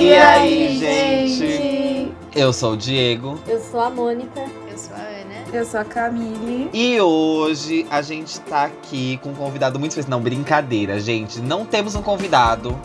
E 0.00 0.14
aí, 0.14 0.78
gente? 0.78 2.12
Eu 2.34 2.52
sou 2.52 2.74
o 2.74 2.76
Diego. 2.76 3.36
Eu 3.48 3.60
sou 3.60 3.80
a 3.80 3.90
Mônica. 3.90 4.44
Eu 4.70 4.78
sou 4.78 4.94
a 4.94 5.00
Ana. 5.00 5.44
Eu 5.52 5.64
sou 5.64 5.80
a 5.80 5.84
Camille. 5.84 6.70
E 6.72 7.00
hoje 7.00 7.84
a 7.90 8.00
gente 8.00 8.38
tá 8.42 8.66
aqui 8.66 9.18
com 9.20 9.30
um 9.30 9.34
convidado 9.34 9.76
muito 9.78 9.90
especial. 9.90 10.10
Não, 10.10 10.20
brincadeira, 10.22 11.00
gente. 11.00 11.40
Não 11.40 11.64
temos 11.64 11.96
um 11.96 12.02
convidado, 12.02 12.78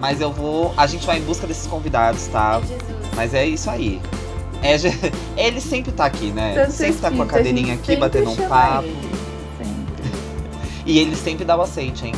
mas 0.00 0.20
eu 0.20 0.32
vou. 0.32 0.74
A 0.76 0.88
gente 0.88 1.06
vai 1.06 1.18
em 1.18 1.22
busca 1.22 1.46
desses 1.46 1.68
convidados, 1.68 2.26
tá? 2.26 2.60
Jesus. 2.60 2.80
Mas 3.14 3.32
é 3.32 3.46
isso 3.46 3.70
aí. 3.70 4.00
É, 4.60 4.74
ele 5.40 5.60
sempre 5.60 5.92
tá 5.92 6.06
aqui, 6.06 6.32
né? 6.32 6.54
Tanto 6.54 6.72
sempre 6.72 7.00
tá 7.00 7.10
com 7.12 7.22
a 7.22 7.26
cadeirinha 7.26 7.76
gente 7.76 7.92
aqui, 7.92 7.96
batendo 8.00 8.30
um 8.30 8.36
papo. 8.48 8.88
ele. 8.88 8.96
Sempre. 9.56 10.26
E 10.84 10.98
ele 10.98 11.14
sempre 11.16 11.44
dá 11.44 11.56
o 11.56 11.62
aceite, 11.62 12.06
hein? 12.06 12.14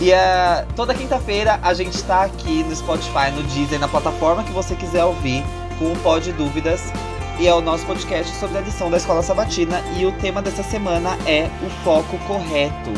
E 0.00 0.12
é, 0.12 0.64
toda 0.76 0.94
quinta-feira 0.94 1.58
a 1.62 1.74
gente 1.74 2.02
tá 2.04 2.22
aqui 2.22 2.62
no 2.62 2.74
Spotify, 2.74 3.32
no 3.34 3.42
Deezer, 3.42 3.80
na 3.80 3.88
plataforma 3.88 4.44
que 4.44 4.52
você 4.52 4.76
quiser 4.76 5.04
ouvir, 5.04 5.42
com 5.78 5.92
o 5.92 5.96
Pod 5.96 6.32
Dúvidas. 6.32 6.92
E 7.40 7.46
é 7.46 7.54
o 7.54 7.60
nosso 7.60 7.84
podcast 7.86 8.34
sobre 8.36 8.58
a 8.58 8.60
lição 8.60 8.90
da 8.90 8.96
Escola 8.96 9.22
Sabatina. 9.22 9.80
E 9.96 10.06
o 10.06 10.12
tema 10.12 10.40
dessa 10.40 10.62
semana 10.62 11.16
é 11.26 11.48
o 11.64 11.70
foco 11.84 12.16
correto, 12.26 12.90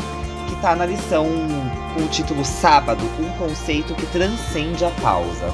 que 0.47 0.55
tá 0.61 0.75
na 0.75 0.85
lição 0.85 1.27
com 1.95 2.03
o 2.03 2.07
título 2.07 2.45
Sábado, 2.45 3.03
um 3.19 3.29
conceito 3.37 3.95
que 3.95 4.05
transcende 4.07 4.85
a 4.85 4.91
pausa. 5.01 5.51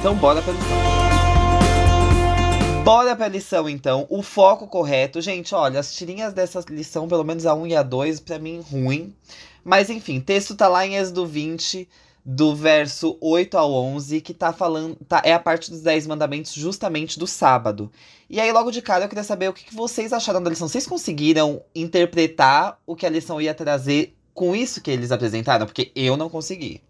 Então 0.00 0.14
bora 0.14 0.40
pra 0.42 0.52
lição. 0.52 1.13
Bora 2.84 3.16
pra 3.16 3.28
lição, 3.28 3.66
então. 3.66 4.06
O 4.10 4.22
foco 4.22 4.66
correto. 4.66 5.18
Gente, 5.18 5.54
olha, 5.54 5.80
as 5.80 5.94
tirinhas 5.94 6.34
dessa 6.34 6.62
lição, 6.68 7.08
pelo 7.08 7.24
menos 7.24 7.46
a 7.46 7.54
1 7.54 7.68
e 7.68 7.74
a 7.74 7.82
2, 7.82 8.20
pra 8.20 8.38
mim, 8.38 8.60
ruim. 8.60 9.16
Mas 9.64 9.88
enfim, 9.88 10.20
texto 10.20 10.54
tá 10.54 10.68
lá 10.68 10.86
em 10.86 10.96
Êxodo 10.96 11.24
20, 11.24 11.88
do 12.22 12.54
verso 12.54 13.16
8 13.22 13.56
ao 13.56 13.72
11, 13.72 14.20
que 14.20 14.34
tá 14.34 14.52
falando. 14.52 14.96
Tá, 15.08 15.22
é 15.24 15.32
a 15.32 15.38
parte 15.38 15.70
dos 15.70 15.80
10 15.80 16.06
mandamentos, 16.06 16.52
justamente 16.52 17.18
do 17.18 17.26
sábado. 17.26 17.90
E 18.28 18.38
aí, 18.38 18.52
logo 18.52 18.70
de 18.70 18.82
cara, 18.82 19.06
eu 19.06 19.08
queria 19.08 19.24
saber 19.24 19.48
o 19.48 19.54
que, 19.54 19.64
que 19.64 19.74
vocês 19.74 20.12
acharam 20.12 20.42
da 20.42 20.50
lição. 20.50 20.68
Vocês 20.68 20.86
conseguiram 20.86 21.62
interpretar 21.74 22.78
o 22.86 22.94
que 22.94 23.06
a 23.06 23.10
lição 23.10 23.40
ia 23.40 23.54
trazer 23.54 24.14
com 24.34 24.54
isso 24.54 24.82
que 24.82 24.90
eles 24.90 25.10
apresentaram? 25.10 25.64
Porque 25.64 25.90
eu 25.96 26.18
não 26.18 26.28
consegui. 26.28 26.82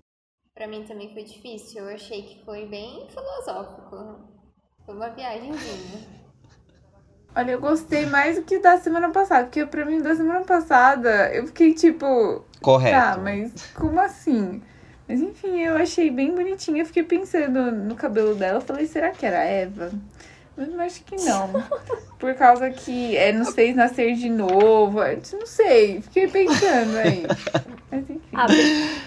Pra 0.56 0.66
mim 0.66 0.82
também 0.82 1.12
foi 1.12 1.22
difícil. 1.22 1.82
Eu 1.88 1.94
achei 1.94 2.22
que 2.22 2.44
foi 2.44 2.66
bem 2.66 3.06
filosófico. 3.08 4.34
Foi 4.86 4.94
uma 4.94 5.08
viagemzinha. 5.10 6.00
Olha, 7.36 7.52
eu 7.52 7.60
gostei 7.60 8.06
mais 8.06 8.36
do 8.36 8.42
que 8.42 8.58
da 8.60 8.78
semana 8.78 9.10
passada, 9.10 9.44
porque 9.46 9.66
pra 9.66 9.84
mim 9.84 10.00
da 10.00 10.14
semana 10.14 10.42
passada 10.44 11.34
eu 11.34 11.46
fiquei 11.48 11.74
tipo, 11.74 12.44
Correto. 12.62 12.96
tá, 12.96 13.16
mas 13.20 13.72
como 13.74 13.98
assim? 14.00 14.62
Mas 15.08 15.20
enfim, 15.20 15.60
eu 15.60 15.76
achei 15.76 16.10
bem 16.10 16.34
bonitinha. 16.34 16.82
Eu 16.82 16.86
fiquei 16.86 17.02
pensando 17.02 17.72
no 17.72 17.94
cabelo 17.96 18.34
dela. 18.34 18.58
Eu 18.58 18.62
falei, 18.62 18.86
será 18.86 19.10
que 19.10 19.26
era 19.26 19.40
a 19.40 19.44
Eva? 19.44 19.90
Mas 20.56 20.68
eu 20.68 20.80
acho 20.80 21.04
que 21.04 21.16
não. 21.16 21.50
Por 22.18 22.34
causa 22.36 22.70
que 22.70 23.16
é, 23.16 23.32
nos 23.32 23.52
fez 23.52 23.74
nascer 23.76 24.14
de 24.14 24.30
novo. 24.30 25.02
Eu 25.02 25.20
Não 25.32 25.46
sei. 25.46 26.00
Fiquei 26.02 26.28
pensando 26.28 26.96
aí. 26.96 27.22
Mas 27.90 28.08
enfim. 28.08 28.20
Ah, 28.32 28.46
pe- 28.46 29.00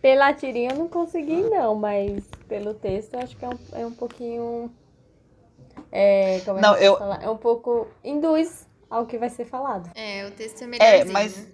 pela 0.00 0.32
tirinha 0.32 0.70
eu 0.70 0.78
não 0.78 0.88
consegui, 0.88 1.42
não, 1.42 1.74
mas 1.74 2.24
pelo 2.48 2.72
texto 2.74 3.14
eu 3.14 3.20
acho 3.20 3.36
que 3.36 3.44
é 3.44 3.48
um, 3.48 3.58
é 3.72 3.84
um 3.86 3.92
pouquinho. 3.92 4.70
É, 5.92 6.40
como 6.44 6.58
é 6.58 6.62
Não, 6.62 6.74
que 6.76 6.84
eu? 6.84 6.96
É 7.20 7.30
um 7.30 7.36
pouco. 7.36 7.88
induz 8.02 8.66
ao 8.90 9.06
que 9.06 9.18
vai 9.18 9.30
ser 9.30 9.44
falado. 9.44 9.90
É, 9.94 10.26
o 10.26 10.30
texto 10.32 10.62
é 10.62 10.66
É, 10.78 11.04
melhorzinho. 11.04 11.12
mas. 11.12 11.48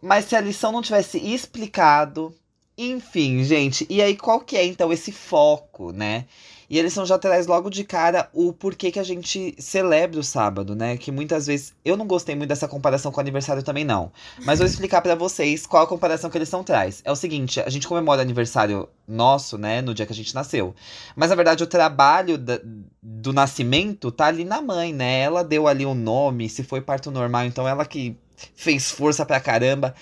Mas 0.00 0.26
se 0.26 0.36
a 0.36 0.40
lição 0.40 0.70
não 0.72 0.82
tivesse 0.82 1.18
explicado. 1.18 2.34
Enfim, 2.76 3.44
gente. 3.44 3.86
E 3.88 4.02
aí, 4.02 4.16
qual 4.16 4.40
que 4.40 4.56
é 4.56 4.64
então 4.64 4.92
esse 4.92 5.12
foco, 5.12 5.92
né? 5.92 6.24
E 6.68 6.80
a 6.80 6.82
lição 6.82 7.04
já 7.06 7.16
traz 7.18 7.46
logo 7.46 7.68
de 7.70 7.84
cara 7.84 8.28
o 8.32 8.52
porquê 8.52 8.90
que 8.90 8.98
a 8.98 9.02
gente 9.04 9.54
celebra 9.58 10.18
o 10.18 10.24
sábado, 10.24 10.74
né? 10.74 10.96
Que 10.96 11.12
muitas 11.12 11.46
vezes. 11.46 11.72
Eu 11.84 11.96
não 11.96 12.06
gostei 12.06 12.34
muito 12.34 12.48
dessa 12.48 12.66
comparação 12.66 13.12
com 13.12 13.18
o 13.18 13.20
aniversário 13.20 13.62
também, 13.62 13.84
não. 13.84 14.10
Mas 14.44 14.58
vou 14.58 14.66
explicar 14.66 15.02
pra 15.02 15.14
vocês 15.14 15.66
qual 15.66 15.84
a 15.84 15.86
comparação 15.86 16.30
que 16.30 16.36
a 16.36 16.40
lição 16.40 16.64
traz. 16.64 17.00
É 17.04 17.12
o 17.12 17.16
seguinte: 17.16 17.60
a 17.60 17.68
gente 17.68 17.86
comemora 17.86 18.22
aniversário 18.22 18.88
nosso, 19.06 19.56
né? 19.58 19.82
No 19.82 19.94
dia 19.94 20.06
que 20.06 20.12
a 20.12 20.16
gente 20.16 20.34
nasceu. 20.34 20.74
Mas 21.14 21.30
na 21.30 21.36
verdade, 21.36 21.62
o 21.62 21.66
trabalho 21.66 22.38
da- 22.38 22.60
do 23.00 23.32
nascimento 23.32 24.10
tá 24.10 24.26
ali 24.26 24.44
na 24.44 24.60
mãe, 24.60 24.92
né? 24.92 25.20
Ela 25.20 25.44
deu 25.44 25.68
ali 25.68 25.84
o 25.86 25.94
nome, 25.94 26.48
se 26.48 26.64
foi 26.64 26.80
parto 26.80 27.10
normal, 27.10 27.44
então 27.44 27.68
ela 27.68 27.84
que 27.84 28.16
fez 28.56 28.90
força 28.90 29.24
pra 29.24 29.38
caramba 29.38 29.94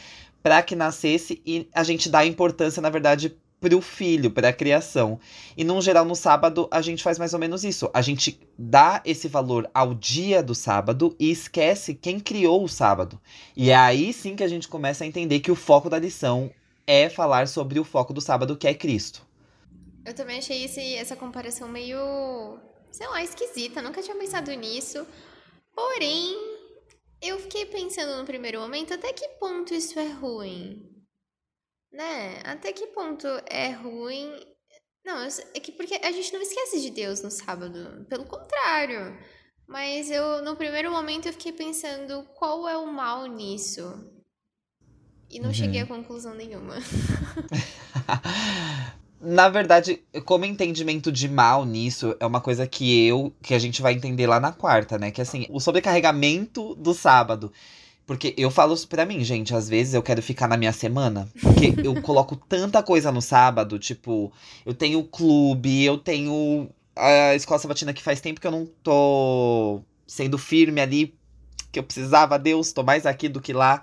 pra 0.42 0.62
que 0.62 0.74
nascesse 0.74 1.40
e 1.46 1.68
a 1.72 1.82
gente 1.82 2.08
dá 2.08 2.24
importância, 2.26 2.82
na 2.82 2.90
verdade, 2.90 3.36
pro 3.62 3.80
filho, 3.80 4.30
pra 4.30 4.52
criação. 4.52 5.20
E 5.56 5.62
num 5.62 5.80
geral, 5.80 6.04
no 6.04 6.16
sábado, 6.16 6.66
a 6.70 6.82
gente 6.82 7.02
faz 7.02 7.16
mais 7.18 7.32
ou 7.32 7.38
menos 7.38 7.62
isso. 7.62 7.88
A 7.94 8.02
gente 8.02 8.40
dá 8.58 9.00
esse 9.04 9.28
valor 9.28 9.70
ao 9.72 9.94
dia 9.94 10.42
do 10.42 10.54
sábado 10.54 11.14
e 11.18 11.30
esquece 11.30 11.94
quem 11.94 12.18
criou 12.18 12.64
o 12.64 12.68
sábado. 12.68 13.20
E 13.56 13.70
é 13.70 13.76
aí 13.76 14.12
sim 14.12 14.34
que 14.34 14.42
a 14.42 14.48
gente 14.48 14.66
começa 14.66 15.04
a 15.04 15.06
entender 15.06 15.38
que 15.38 15.52
o 15.52 15.56
foco 15.56 15.88
da 15.88 15.98
lição 15.98 16.50
é 16.84 17.08
falar 17.08 17.46
sobre 17.46 17.78
o 17.78 17.84
foco 17.84 18.12
do 18.12 18.20
sábado, 18.20 18.56
que 18.56 18.66
é 18.66 18.74
Cristo. 18.74 19.24
Eu 20.04 20.12
também 20.12 20.38
achei 20.38 20.64
esse, 20.64 20.96
essa 20.96 21.14
comparação 21.14 21.68
meio, 21.68 22.58
sei 22.90 23.06
lá, 23.06 23.22
esquisita. 23.22 23.80
Nunca 23.80 24.02
tinha 24.02 24.16
pensado 24.16 24.50
nisso. 24.50 25.06
Porém, 25.72 26.51
eu 27.22 27.38
fiquei 27.38 27.66
pensando 27.66 28.16
no 28.18 28.24
primeiro 28.26 28.60
momento 28.60 28.94
até 28.94 29.12
que 29.12 29.26
ponto 29.40 29.72
isso 29.74 29.98
é 29.98 30.08
ruim. 30.08 30.88
Né? 31.92 32.40
Até 32.44 32.72
que 32.72 32.88
ponto 32.88 33.26
é 33.48 33.70
ruim. 33.70 34.40
Não, 35.04 35.18
é 35.54 35.60
que 35.60 35.72
porque 35.72 35.94
a 35.96 36.12
gente 36.12 36.32
não 36.32 36.40
esquece 36.42 36.80
de 36.80 36.90
Deus 36.90 37.22
no 37.22 37.30
sábado. 37.30 38.06
Pelo 38.08 38.24
contrário. 38.26 39.18
Mas 39.66 40.10
eu, 40.10 40.42
no 40.42 40.56
primeiro 40.56 40.90
momento, 40.90 41.26
eu 41.26 41.32
fiquei 41.32 41.52
pensando 41.52 42.24
qual 42.34 42.68
é 42.68 42.76
o 42.76 42.86
mal 42.92 43.26
nisso. 43.26 43.82
E 45.30 45.40
não 45.40 45.50
Uhum. 45.50 45.54
cheguei 45.54 45.80
a 45.80 45.86
conclusão 45.86 46.34
nenhuma. 46.34 46.76
Na 49.24 49.48
verdade, 49.48 50.02
como 50.24 50.44
entendimento 50.44 51.12
de 51.12 51.28
mal 51.28 51.64
nisso 51.64 52.16
é 52.18 52.26
uma 52.26 52.40
coisa 52.40 52.66
que 52.66 53.06
eu, 53.06 53.32
que 53.40 53.54
a 53.54 53.58
gente 53.58 53.80
vai 53.80 53.92
entender 53.92 54.26
lá 54.26 54.40
na 54.40 54.50
quarta, 54.50 54.98
né? 54.98 55.12
Que 55.12 55.20
assim, 55.20 55.46
o 55.48 55.60
sobrecarregamento 55.60 56.74
do 56.74 56.92
sábado. 56.92 57.52
Porque 58.04 58.34
eu 58.36 58.50
falo 58.50 58.74
isso 58.74 58.88
pra 58.88 59.06
mim, 59.06 59.22
gente, 59.22 59.54
às 59.54 59.68
vezes 59.68 59.94
eu 59.94 60.02
quero 60.02 60.20
ficar 60.20 60.48
na 60.48 60.56
minha 60.56 60.72
semana, 60.72 61.28
porque 61.40 61.72
eu 61.86 62.02
coloco 62.02 62.34
tanta 62.34 62.82
coisa 62.82 63.12
no 63.12 63.22
sábado, 63.22 63.78
tipo, 63.78 64.32
eu 64.66 64.74
tenho 64.74 64.98
o 64.98 65.04
clube, 65.04 65.84
eu 65.84 65.96
tenho 65.96 66.68
a 66.96 67.36
escola 67.36 67.60
sabatina 67.60 67.92
que 67.92 68.02
faz 68.02 68.20
tempo 68.20 68.40
que 68.40 68.46
eu 68.46 68.50
não 68.50 68.66
tô 68.82 69.82
sendo 70.04 70.36
firme 70.36 70.80
ali, 70.80 71.14
que 71.70 71.78
eu 71.78 71.84
precisava, 71.84 72.36
Deus, 72.40 72.72
tô 72.72 72.82
mais 72.82 73.06
aqui 73.06 73.28
do 73.28 73.40
que 73.40 73.52
lá. 73.52 73.82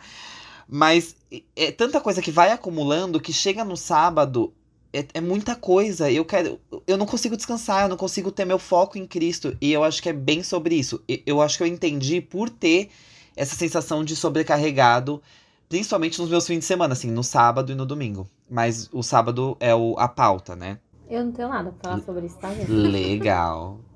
Mas 0.68 1.16
é 1.56 1.72
tanta 1.72 2.02
coisa 2.02 2.22
que 2.22 2.30
vai 2.30 2.52
acumulando 2.52 3.22
que 3.22 3.32
chega 3.32 3.64
no 3.64 3.78
sábado, 3.78 4.54
é, 4.94 5.06
é 5.16 5.22
muita 5.22 5.56
coisa. 5.56 6.12
Eu 6.12 6.26
quero. 6.26 6.60
Eu 6.88 6.98
não 6.98 7.06
consigo 7.06 7.38
descansar, 7.38 7.84
eu 7.84 7.90
não 7.90 7.98
consigo 7.98 8.32
ter 8.32 8.46
meu 8.46 8.60
foco 8.60 8.98
em 8.98 9.06
Cristo. 9.06 9.56
E 9.62 9.72
eu 9.72 9.84
acho 9.84 10.02
que 10.02 10.10
é 10.10 10.14
bem 10.14 10.44
sobre 10.44 10.76
isso. 10.76 11.04
Eu 11.26 11.42
acho 11.42 11.58
que 11.58 11.64
eu 11.64 11.68
entendi 11.68 12.22
por 12.22 12.50
ter 12.50 12.90
essa 13.36 13.56
sensação 13.56 14.04
de 14.04 14.16
sobrecarregado, 14.16 15.22
principalmente 15.68 16.20
nos 16.20 16.30
meus 16.30 16.46
fins 16.46 16.60
de 16.60 16.66
semana, 16.66 16.94
assim, 16.94 17.10
no 17.10 17.24
sábado 17.24 17.72
e 17.72 17.76
no 17.76 17.86
domingo. 17.86 18.28
Mas 18.50 18.90
o 18.92 19.02
sábado 19.02 19.56
é 19.60 19.74
o, 19.74 19.96
a 19.98 20.08
pauta, 20.08 20.56
né? 20.56 20.80
Eu 21.10 21.26
não 21.26 21.32
tenho 21.32 21.50
nada 21.50 21.72
pra 21.72 21.92
falar 21.92 22.04
sobre 22.04 22.26
isso, 22.26 22.38
tá? 22.38 22.50
Legal. 22.68 23.80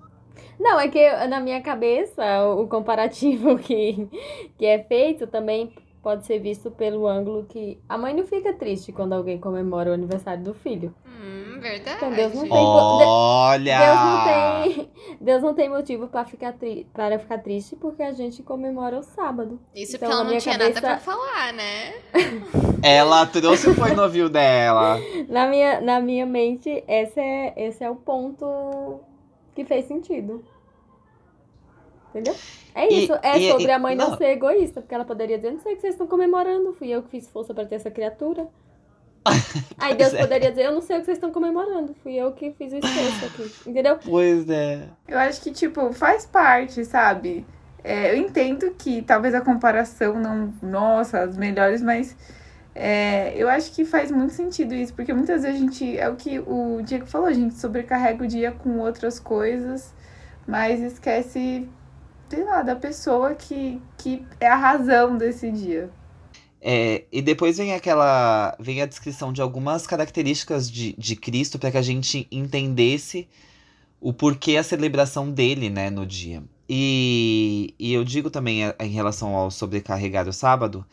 Não, 0.59 0.79
é 0.79 0.87
que 0.87 1.27
na 1.27 1.39
minha 1.39 1.61
cabeça 1.61 2.45
o 2.45 2.67
comparativo 2.67 3.57
que, 3.59 4.07
que 4.57 4.65
é 4.65 4.83
feito 4.83 5.25
também 5.27 5.73
pode 6.03 6.25
ser 6.25 6.38
visto 6.40 6.69
pelo 6.69 7.08
ângulo 7.08 7.46
que 7.47 7.80
a 7.88 7.97
mãe 7.97 8.14
não 8.14 8.25
fica 8.25 8.52
triste 8.53 8.91
quando 8.91 9.14
alguém 9.14 9.40
comemora 9.40 9.90
o 9.90 9.94
aniversário 9.94 10.44
do 10.44 10.53
filho. 10.53 10.94
Hum, 11.05 11.59
verdade. 11.61 11.96
Então, 11.97 12.11
Deus 12.11 12.34
não 12.34 12.41
tem- 12.41 12.52
Olha! 12.52 13.79
Deus 13.79 14.00
não 14.05 14.23
tem, 14.76 14.91
Deus 15.22 15.41
não 15.41 15.53
tem 15.53 15.70
motivo 15.70 16.08
para 16.09 16.26
ficar, 16.26 16.52
tri, 16.53 16.85
para 16.94 17.17
ficar 17.17 17.38
triste 17.40 17.76
porque 17.78 18.03
a 18.03 18.11
gente 18.11 18.44
comemora 18.44 19.00
o 19.00 19.03
sábado. 19.03 19.59
Isso 19.73 19.96
Então, 19.96 20.09
porque 20.09 20.22
ela 20.22 20.32
não 20.32 20.38
tinha 20.38 20.58
cabeça- 20.58 20.82
nada 20.82 20.96
pra 20.96 20.97
falar, 21.00 21.53
né? 21.53 21.94
Ela 22.85 23.26
trouxe 23.26 23.70
o 23.70 23.73
foi 23.76 23.94
novio 23.94 24.28
dela. 24.28 24.97
Na 25.29 25.47
minha, 25.47 25.79
na 25.79 26.02
minha 26.02 26.26
mente, 26.26 26.84
esse 26.85 27.17
é, 27.17 27.53
esse 27.56 27.82
é 27.82 27.90
o 27.90 27.96
ponto 27.96 28.99
que 29.56 29.64
fez 29.64 29.85
sentido. 29.85 30.44
Entendeu? 32.13 32.35
É 32.75 32.87
E- 32.91 33.03
isso, 33.03 33.13
é 33.23 33.37
e- 33.39 33.51
sobre 33.51 33.67
e- 33.67 33.71
a 33.71 33.79
mãe 33.79 33.95
não. 33.95 34.11
não. 34.11 34.17
ser 34.17 34.25
egoísta, 34.27 34.81
porque 34.81 34.93
ela 34.93 35.05
poderia 35.05 35.37
dizer, 35.37 35.51
não 35.51 35.59
sei 35.59 35.73
o 35.73 35.75
que 35.75 35.81
vocês 35.81 35.93
estão 35.95 36.05
comemorando, 36.07 36.73
fui 36.73 36.89
eu 36.89 37.01
que 37.01 37.09
fiz 37.09 37.27
força 37.27 37.53
pra 37.53 37.65
ter 37.65 37.75
essa 37.75 37.89
criatura. 37.89 38.47
Aí 39.77 39.95
Deus 39.95 40.13
é. 40.13 40.21
poderia 40.21 40.49
dizer, 40.51 40.65
eu 40.65 40.73
não 40.73 40.81
sei 40.81 40.97
o 40.97 40.99
que 40.99 41.05
vocês 41.05 41.17
estão 41.17 41.31
comemorando, 41.31 41.95
fui 42.03 42.13
eu 42.15 42.31
que 42.33 42.51
fiz 42.51 42.73
o 42.73 42.77
esforço 42.77 43.25
aqui, 43.25 43.69
entendeu? 43.69 43.97
Pois 44.03 44.49
é. 44.49 44.87
Eu 45.07 45.17
acho 45.17 45.41
que, 45.41 45.51
tipo, 45.51 45.93
faz 45.93 46.25
parte, 46.25 46.83
sabe? 46.85 47.45
É, 47.83 48.11
eu 48.11 48.17
entendo 48.17 48.71
que 48.77 49.01
talvez 49.01 49.33
a 49.33 49.41
comparação 49.41 50.19
não. 50.19 50.53
Nossa, 50.61 51.19
as 51.21 51.37
melhores, 51.37 51.81
mas 51.81 52.15
É, 52.75 53.33
eu 53.37 53.47
acho 53.47 53.71
que 53.71 53.85
faz 53.85 54.09
muito 54.09 54.33
sentido 54.33 54.73
isso, 54.73 54.95
porque 54.95 55.13
muitas 55.13 55.43
vezes 55.43 55.57
a 55.57 55.63
gente, 55.63 55.95
é 55.95 56.09
o 56.09 56.15
que 56.15 56.39
o 56.39 56.81
Diego 56.81 57.05
falou, 57.05 57.27
a 57.27 57.31
gente 57.33 57.53
sobrecarrega 57.53 58.23
o 58.23 58.27
dia 58.27 58.51
com 58.51 58.79
outras 58.79 59.19
coisas, 59.19 59.93
mas 60.47 60.81
esquece, 60.81 61.69
sei 62.34 62.44
lá, 62.44 62.64
da 62.64 62.76
pessoa 62.76 63.35
que, 63.35 63.80
que 63.97 64.26
é 64.40 64.47
a 64.47 64.56
razão 64.56 65.18
desse 65.18 65.52
dia. 65.52 65.90
É, 66.59 67.03
e 67.12 67.22
depois 67.22 67.58
vem 67.58 67.74
aquela. 67.74 68.56
vem 68.59 68.82
a 68.82 68.85
descrição 68.85 69.32
de 69.32 69.41
algumas 69.41 69.85
características 69.85 70.72
de, 70.72 70.94
de 70.97 71.16
Cristo 71.16 71.59
para 71.59 71.72
que 71.72 71.78
a 71.78 71.82
gente 71.82 72.28
entendesse 72.32 73.28
o 74.00 74.14
porquê 74.14 74.58
a 74.58 74.64
celebração 74.64 75.30
dele, 75.30 75.70
né, 75.70 75.90
no 75.90 76.06
dia. 76.06 76.41
E, 76.68 77.76
e 77.78 77.94
eu 77.94 78.03
digo 78.03 78.30
também 78.30 78.62
em 78.80 78.90
relação 78.90 79.35
ao 79.35 79.52
sobrecarregar 79.52 80.28
o 80.28 80.34
sábado, 80.34 80.85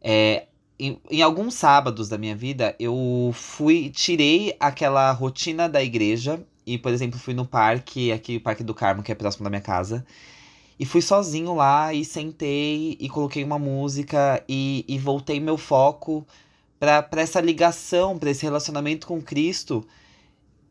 é, 0.00 0.46
em, 0.78 0.98
em, 1.10 1.22
alguns 1.22 1.54
sábados 1.54 2.08
da 2.08 2.16
minha 2.16 2.34
vida, 2.34 2.74
eu 2.80 3.30
fui, 3.34 3.90
tirei 3.90 4.56
aquela 4.58 5.12
rotina 5.12 5.68
da 5.68 5.82
igreja 5.82 6.42
e, 6.66 6.78
por 6.78 6.90
exemplo, 6.92 7.18
fui 7.18 7.34
no 7.34 7.46
parque, 7.46 8.10
aqui 8.10 8.36
o 8.36 8.40
Parque 8.40 8.64
do 8.64 8.74
Carmo, 8.74 9.02
que 9.02 9.12
é 9.12 9.14
próximo 9.14 9.44
da 9.44 9.50
minha 9.50 9.60
casa. 9.60 10.04
E 10.80 10.86
fui 10.86 11.02
sozinho 11.02 11.54
lá 11.54 11.92
e 11.92 12.06
sentei 12.06 12.96
e 12.98 13.06
coloquei 13.06 13.44
uma 13.44 13.58
música 13.58 14.42
e, 14.48 14.82
e 14.88 14.98
voltei 14.98 15.38
meu 15.38 15.58
foco 15.58 16.26
para 16.78 17.20
essa 17.20 17.38
ligação, 17.38 18.18
para 18.18 18.30
esse 18.30 18.42
relacionamento 18.44 19.06
com 19.06 19.20
Cristo, 19.20 19.86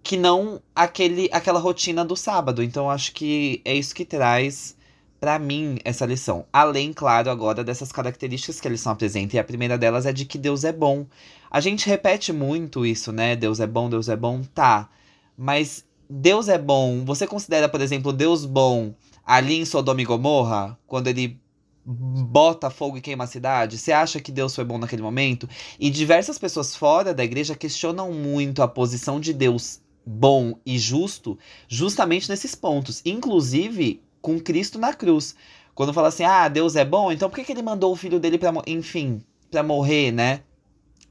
que 0.01 0.17
não 0.17 0.59
aquele 0.73 1.29
aquela 1.31 1.59
rotina 1.59 2.03
do 2.03 2.15
sábado. 2.15 2.63
Então 2.63 2.89
acho 2.89 3.13
que 3.13 3.61
é 3.63 3.75
isso 3.75 3.94
que 3.94 4.03
traz 4.03 4.75
para 5.19 5.38
mim 5.38 5.77
essa 5.85 6.07
lição. 6.07 6.44
Além, 6.51 6.91
claro, 6.91 7.29
agora 7.29 7.63
dessas 7.63 7.91
características 7.91 8.59
que 8.59 8.67
a 8.67 8.71
lição 8.71 8.94
apresenta. 8.94 9.35
E 9.35 9.39
a 9.39 9.44
primeira 9.44 9.77
delas 9.77 10.07
é 10.07 10.11
de 10.11 10.25
que 10.25 10.39
Deus 10.39 10.63
é 10.63 10.73
bom. 10.73 11.06
A 11.51 11.59
gente 11.59 11.88
repete 11.88 12.33
muito 12.33 12.83
isso, 12.83 13.11
né? 13.11 13.35
Deus 13.35 13.59
é 13.59 13.67
bom, 13.67 13.88
Deus 13.88 14.09
é 14.09 14.15
bom, 14.15 14.41
tá. 14.56 14.89
Mas 15.38 15.85
Deus 16.09 16.50
é 16.50 16.57
bom. 16.57 17.06
Você 17.06 17.27
considera, 17.27 17.69
por 17.69 17.79
exemplo, 17.79 18.11
Deus 18.11 18.44
bom 18.44 18.95
ali 19.29 19.59
em 19.59 19.65
Sodoma 19.65 20.01
e 20.01 20.05
Gomorra, 20.05 20.75
quando 20.87 21.05
ele 21.05 21.39
bota 21.85 22.71
fogo 22.71 22.97
e 22.97 23.01
queima 23.01 23.25
a 23.25 23.27
cidade? 23.27 23.77
Você 23.77 23.91
acha 23.91 24.19
que 24.19 24.31
Deus 24.31 24.55
foi 24.55 24.65
bom 24.65 24.79
naquele 24.79 25.03
momento? 25.03 25.47
E 25.79 25.91
diversas 25.91 26.39
pessoas 26.39 26.75
fora 26.75 27.13
da 27.13 27.23
igreja 27.23 27.53
questionam 27.53 28.11
muito 28.11 28.63
a 28.63 28.67
posição 28.67 29.19
de 29.19 29.31
Deus 29.31 29.81
bom 30.03 30.55
e 30.65 30.79
justo, 30.79 31.37
justamente 31.67 32.27
nesses 32.27 32.55
pontos, 32.55 33.03
inclusive 33.05 34.01
com 34.19 34.39
Cristo 34.39 34.79
na 34.79 34.95
cruz. 34.95 35.35
Quando 35.75 35.93
fala 35.93 36.07
assim: 36.07 36.23
"Ah, 36.23 36.47
Deus 36.47 36.75
é 36.75 36.83
bom, 36.83 37.11
então 37.11 37.29
por 37.29 37.35
que, 37.35 37.45
que 37.45 37.51
ele 37.51 37.61
mandou 37.61 37.93
o 37.93 37.95
filho 37.95 38.19
dele 38.19 38.39
para, 38.39 38.51
enfim, 38.65 39.21
para 39.51 39.61
morrer, 39.61 40.11
né?" 40.11 40.41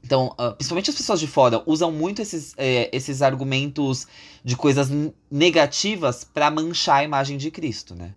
Então, 0.03 0.27
uh, 0.39 0.53
principalmente 0.55 0.89
as 0.89 0.95
pessoas 0.95 1.19
de 1.19 1.27
fora 1.27 1.61
usam 1.65 1.91
muito 1.91 2.21
esses, 2.21 2.53
é, 2.57 2.89
esses 2.95 3.21
argumentos 3.21 4.07
de 4.43 4.55
coisas 4.55 4.89
negativas 5.29 6.23
para 6.23 6.49
manchar 6.49 6.97
a 6.97 7.03
imagem 7.03 7.37
de 7.37 7.51
Cristo, 7.51 7.93
né? 7.93 8.13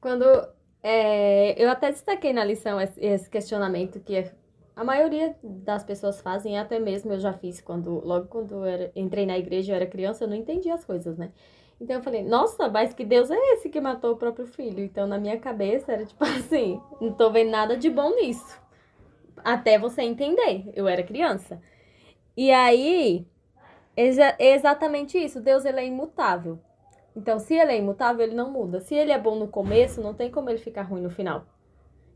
Quando 0.00 0.24
é, 0.82 1.62
eu 1.62 1.70
até 1.70 1.90
destaquei 1.90 2.32
na 2.32 2.44
lição 2.44 2.80
esse 2.80 3.28
questionamento 3.28 4.00
que 4.00 4.30
a 4.74 4.84
maioria 4.84 5.34
das 5.42 5.82
pessoas 5.84 6.20
fazem, 6.20 6.58
até 6.58 6.78
mesmo 6.78 7.12
eu 7.12 7.20
já 7.20 7.32
fiz 7.32 7.60
quando 7.60 8.04
logo 8.04 8.26
quando 8.26 8.64
era, 8.64 8.90
entrei 8.94 9.24
na 9.26 9.38
igreja 9.38 9.72
eu 9.72 9.76
era 9.76 9.86
criança, 9.86 10.24
eu 10.24 10.28
não 10.28 10.36
entendia 10.36 10.74
as 10.74 10.84
coisas, 10.84 11.16
né? 11.16 11.30
Então 11.80 11.96
eu 11.96 12.02
falei, 12.02 12.22
nossa, 12.22 12.68
mas 12.68 12.94
que 12.94 13.04
Deus 13.04 13.30
é 13.30 13.36
esse 13.52 13.68
que 13.68 13.80
matou 13.80 14.12
o 14.12 14.16
próprio 14.16 14.46
filho? 14.46 14.82
Então 14.82 15.06
na 15.06 15.18
minha 15.18 15.38
cabeça 15.38 15.92
era 15.92 16.06
tipo 16.06 16.24
assim, 16.24 16.80
não 17.00 17.12
tô 17.12 17.30
vendo 17.30 17.50
nada 17.50 17.76
de 17.76 17.90
bom 17.90 18.14
nisso 18.14 18.65
até 19.44 19.78
você 19.78 20.02
entender. 20.02 20.70
Eu 20.74 20.88
era 20.88 21.02
criança. 21.02 21.60
E 22.36 22.50
aí, 22.50 23.26
é 23.96 24.54
exatamente 24.54 25.18
isso. 25.18 25.40
Deus 25.40 25.64
ele 25.64 25.80
é 25.80 25.86
imutável. 25.86 26.58
Então, 27.14 27.38
se 27.38 27.54
ele 27.54 27.72
é 27.72 27.78
imutável, 27.78 28.24
ele 28.24 28.34
não 28.34 28.50
muda. 28.50 28.80
Se 28.80 28.94
ele 28.94 29.10
é 29.10 29.18
bom 29.18 29.36
no 29.36 29.48
começo, 29.48 30.02
não 30.02 30.12
tem 30.12 30.30
como 30.30 30.50
ele 30.50 30.58
ficar 30.58 30.82
ruim 30.82 31.00
no 31.00 31.10
final. 31.10 31.46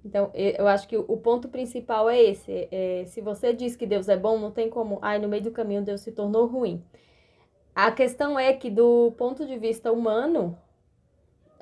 Então, 0.04 0.30
eu 0.34 0.66
acho 0.66 0.88
que 0.88 0.96
o 0.96 1.16
ponto 1.16 1.48
principal 1.48 2.08
é 2.08 2.20
esse. 2.20 2.68
É, 2.70 3.04
se 3.06 3.20
você 3.20 3.52
diz 3.52 3.76
que 3.76 3.86
Deus 3.86 4.08
é 4.08 4.16
bom, 4.16 4.38
não 4.38 4.50
tem 4.50 4.68
como. 4.68 4.98
Ai, 5.00 5.18
no 5.18 5.28
meio 5.28 5.42
do 5.42 5.50
caminho 5.50 5.82
Deus 5.82 6.02
se 6.02 6.12
tornou 6.12 6.46
ruim. 6.46 6.82
A 7.74 7.90
questão 7.90 8.38
é 8.38 8.52
que, 8.52 8.70
do 8.70 9.12
ponto 9.16 9.46
de 9.46 9.58
vista 9.58 9.92
humano, 9.92 10.58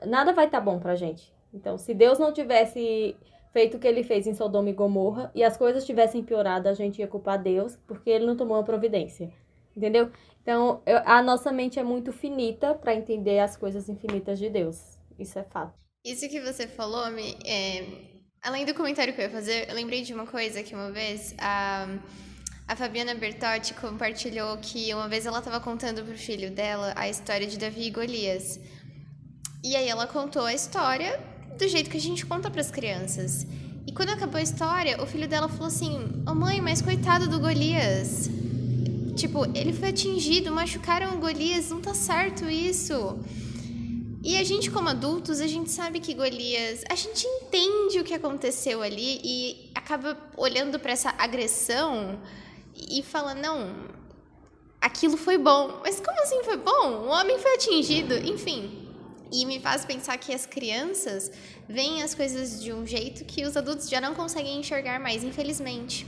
nada 0.04 0.32
vai 0.32 0.46
estar 0.46 0.58
tá 0.58 0.64
bom 0.64 0.78
pra 0.78 0.94
gente. 0.94 1.32
Então, 1.52 1.78
se 1.78 1.94
Deus 1.94 2.18
não 2.18 2.32
tivesse 2.32 3.16
feito 3.52 3.76
o 3.76 3.80
que 3.80 3.86
ele 3.86 4.02
fez 4.02 4.26
em 4.26 4.34
Sodoma 4.34 4.70
e 4.70 4.72
Gomorra 4.72 5.30
e 5.34 5.42
as 5.42 5.56
coisas 5.56 5.84
tivessem 5.84 6.22
piorado, 6.22 6.68
a 6.68 6.74
gente 6.74 6.98
ia 7.00 7.06
culpar 7.06 7.42
Deus 7.42 7.76
porque 7.86 8.10
ele 8.10 8.26
não 8.26 8.36
tomou 8.36 8.56
uma 8.56 8.64
providência. 8.64 9.30
Entendeu? 9.76 10.10
Então, 10.42 10.82
eu, 10.86 10.98
a 11.04 11.22
nossa 11.22 11.52
mente 11.52 11.78
é 11.78 11.82
muito 11.82 12.12
finita 12.12 12.74
para 12.74 12.94
entender 12.94 13.38
as 13.38 13.56
coisas 13.56 13.88
infinitas 13.88 14.38
de 14.38 14.50
Deus. 14.50 14.98
Isso 15.18 15.38
é 15.38 15.44
fato. 15.44 15.78
Isso 16.04 16.28
que 16.28 16.40
você 16.40 16.66
falou, 16.66 17.10
me, 17.10 17.36
é, 17.44 17.84
além 18.42 18.64
do 18.64 18.74
comentário 18.74 19.14
que 19.14 19.20
eu 19.20 19.26
ia 19.26 19.30
fazer, 19.30 19.68
eu 19.68 19.74
lembrei 19.74 20.02
de 20.02 20.12
uma 20.12 20.26
coisa 20.26 20.62
que 20.62 20.74
uma 20.74 20.90
vez 20.90 21.34
a, 21.38 21.86
a 22.66 22.76
Fabiana 22.76 23.14
Bertotti 23.14 23.74
compartilhou 23.74 24.56
que 24.58 24.92
uma 24.94 25.08
vez 25.08 25.26
ela 25.26 25.38
estava 25.38 25.60
contando 25.60 26.04
pro 26.04 26.16
filho 26.16 26.50
dela 26.50 26.92
a 26.96 27.08
história 27.08 27.46
de 27.46 27.58
Davi 27.58 27.86
e 27.86 27.90
Golias. 27.90 28.58
E 29.62 29.76
aí 29.76 29.88
ela 29.88 30.06
contou 30.06 30.42
a 30.42 30.54
história 30.54 31.20
do 31.56 31.68
jeito 31.68 31.88
que 31.88 31.96
a 31.96 32.00
gente 32.00 32.26
conta 32.26 32.50
para 32.50 32.60
as 32.60 32.70
crianças. 32.70 33.46
E 33.86 33.92
quando 33.92 34.10
acabou 34.10 34.38
a 34.38 34.42
história, 34.42 35.02
o 35.02 35.06
filho 35.06 35.26
dela 35.26 35.48
falou 35.48 35.66
assim: 35.68 35.96
Ô 36.26 36.32
oh, 36.32 36.34
mãe, 36.34 36.60
mas 36.60 36.82
coitado 36.82 37.28
do 37.28 37.40
Golias. 37.40 38.28
Tipo, 39.16 39.46
ele 39.56 39.72
foi 39.72 39.88
atingido, 39.88 40.52
machucaram 40.52 41.16
o 41.16 41.18
Golias, 41.18 41.70
não 41.70 41.80
tá 41.80 41.94
certo 41.94 42.44
isso. 42.44 43.18
E 44.22 44.36
a 44.36 44.44
gente, 44.44 44.70
como 44.70 44.88
adultos, 44.88 45.40
a 45.40 45.46
gente 45.46 45.70
sabe 45.70 46.00
que 46.00 46.12
Golias. 46.12 46.84
A 46.90 46.94
gente 46.94 47.26
entende 47.26 47.98
o 47.98 48.04
que 48.04 48.12
aconteceu 48.12 48.82
ali 48.82 49.20
e 49.24 49.70
acaba 49.74 50.18
olhando 50.36 50.78
para 50.78 50.92
essa 50.92 51.14
agressão 51.16 52.18
e 52.76 53.02
fala: 53.02 53.34
não, 53.34 53.74
aquilo 54.80 55.16
foi 55.16 55.38
bom. 55.38 55.80
Mas 55.82 55.98
como 55.98 56.20
assim 56.22 56.42
foi 56.44 56.56
bom? 56.56 57.06
O 57.06 57.08
homem 57.08 57.38
foi 57.38 57.54
atingido, 57.54 58.18
enfim. 58.18 58.77
E 59.30 59.44
me 59.44 59.60
faz 59.60 59.84
pensar 59.84 60.16
que 60.16 60.32
as 60.32 60.46
crianças 60.46 61.30
veem 61.68 62.02
as 62.02 62.14
coisas 62.14 62.62
de 62.62 62.72
um 62.72 62.86
jeito 62.86 63.24
que 63.24 63.44
os 63.44 63.56
adultos 63.56 63.88
já 63.88 64.00
não 64.00 64.14
conseguem 64.14 64.58
enxergar 64.58 64.98
mais, 64.98 65.22
infelizmente. 65.22 66.06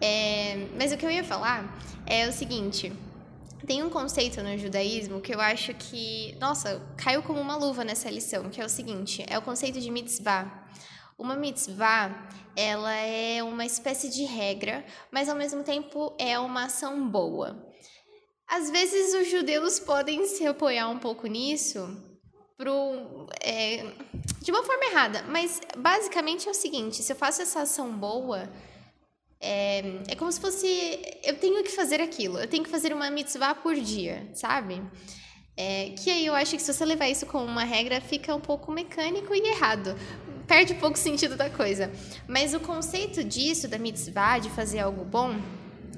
É, 0.00 0.66
mas 0.76 0.92
o 0.92 0.96
que 0.96 1.06
eu 1.06 1.10
ia 1.10 1.24
falar 1.24 1.78
é 2.06 2.28
o 2.28 2.32
seguinte: 2.32 2.92
tem 3.66 3.82
um 3.82 3.90
conceito 3.90 4.42
no 4.42 4.56
judaísmo 4.56 5.20
que 5.20 5.34
eu 5.34 5.40
acho 5.40 5.74
que, 5.74 6.36
nossa, 6.40 6.80
caiu 6.96 7.22
como 7.22 7.40
uma 7.40 7.56
luva 7.56 7.84
nessa 7.84 8.10
lição, 8.10 8.50
que 8.50 8.60
é 8.60 8.64
o 8.64 8.68
seguinte: 8.68 9.24
é 9.28 9.38
o 9.38 9.42
conceito 9.42 9.80
de 9.80 9.90
mitzvah. 9.90 10.66
Uma 11.18 11.36
mitzvah, 11.36 12.28
ela 12.56 12.94
é 12.94 13.42
uma 13.42 13.66
espécie 13.66 14.08
de 14.08 14.24
regra, 14.24 14.84
mas 15.10 15.28
ao 15.28 15.36
mesmo 15.36 15.62
tempo 15.64 16.14
é 16.18 16.38
uma 16.38 16.64
ação 16.64 17.08
boa. 17.08 17.66
Às 18.46 18.70
vezes 18.70 19.14
os 19.14 19.30
judeus 19.30 19.78
podem 19.78 20.26
se 20.26 20.46
apoiar 20.46 20.88
um 20.88 20.98
pouco 20.98 21.26
nisso, 21.26 22.07
pro, 22.58 23.28
é, 23.40 23.86
de 24.42 24.50
uma 24.50 24.64
forma 24.64 24.84
errada. 24.86 25.24
Mas 25.28 25.60
basicamente 25.78 26.48
é 26.48 26.50
o 26.50 26.54
seguinte: 26.54 27.02
se 27.02 27.12
eu 27.12 27.16
faço 27.16 27.40
essa 27.40 27.62
ação 27.62 27.96
boa, 27.96 28.50
é, 29.40 29.78
é 30.08 30.16
como 30.16 30.30
se 30.30 30.40
fosse. 30.40 30.66
Eu 31.22 31.38
tenho 31.38 31.62
que 31.62 31.70
fazer 31.70 32.00
aquilo. 32.00 32.38
Eu 32.38 32.48
tenho 32.48 32.64
que 32.64 32.70
fazer 32.70 32.92
uma 32.92 33.08
mitzvah 33.08 33.54
por 33.54 33.76
dia, 33.76 34.28
sabe? 34.34 34.82
É, 35.56 35.90
que 35.90 36.10
aí 36.10 36.26
eu 36.26 36.34
acho 36.34 36.56
que 36.56 36.62
se 36.62 36.72
você 36.72 36.84
levar 36.84 37.08
isso 37.08 37.26
como 37.26 37.44
uma 37.44 37.64
regra, 37.64 38.00
fica 38.00 38.34
um 38.34 38.40
pouco 38.40 38.70
mecânico 38.70 39.34
e 39.34 39.40
errado. 39.40 39.96
Perde 40.46 40.72
um 40.72 40.78
pouco 40.78 40.96
o 40.96 41.00
sentido 41.00 41.36
da 41.36 41.50
coisa. 41.50 41.90
Mas 42.26 42.54
o 42.54 42.60
conceito 42.60 43.24
disso, 43.24 43.68
da 43.68 43.76
mitzvah, 43.76 44.38
de 44.38 44.50
fazer 44.50 44.78
algo 44.78 45.04
bom, 45.04 45.36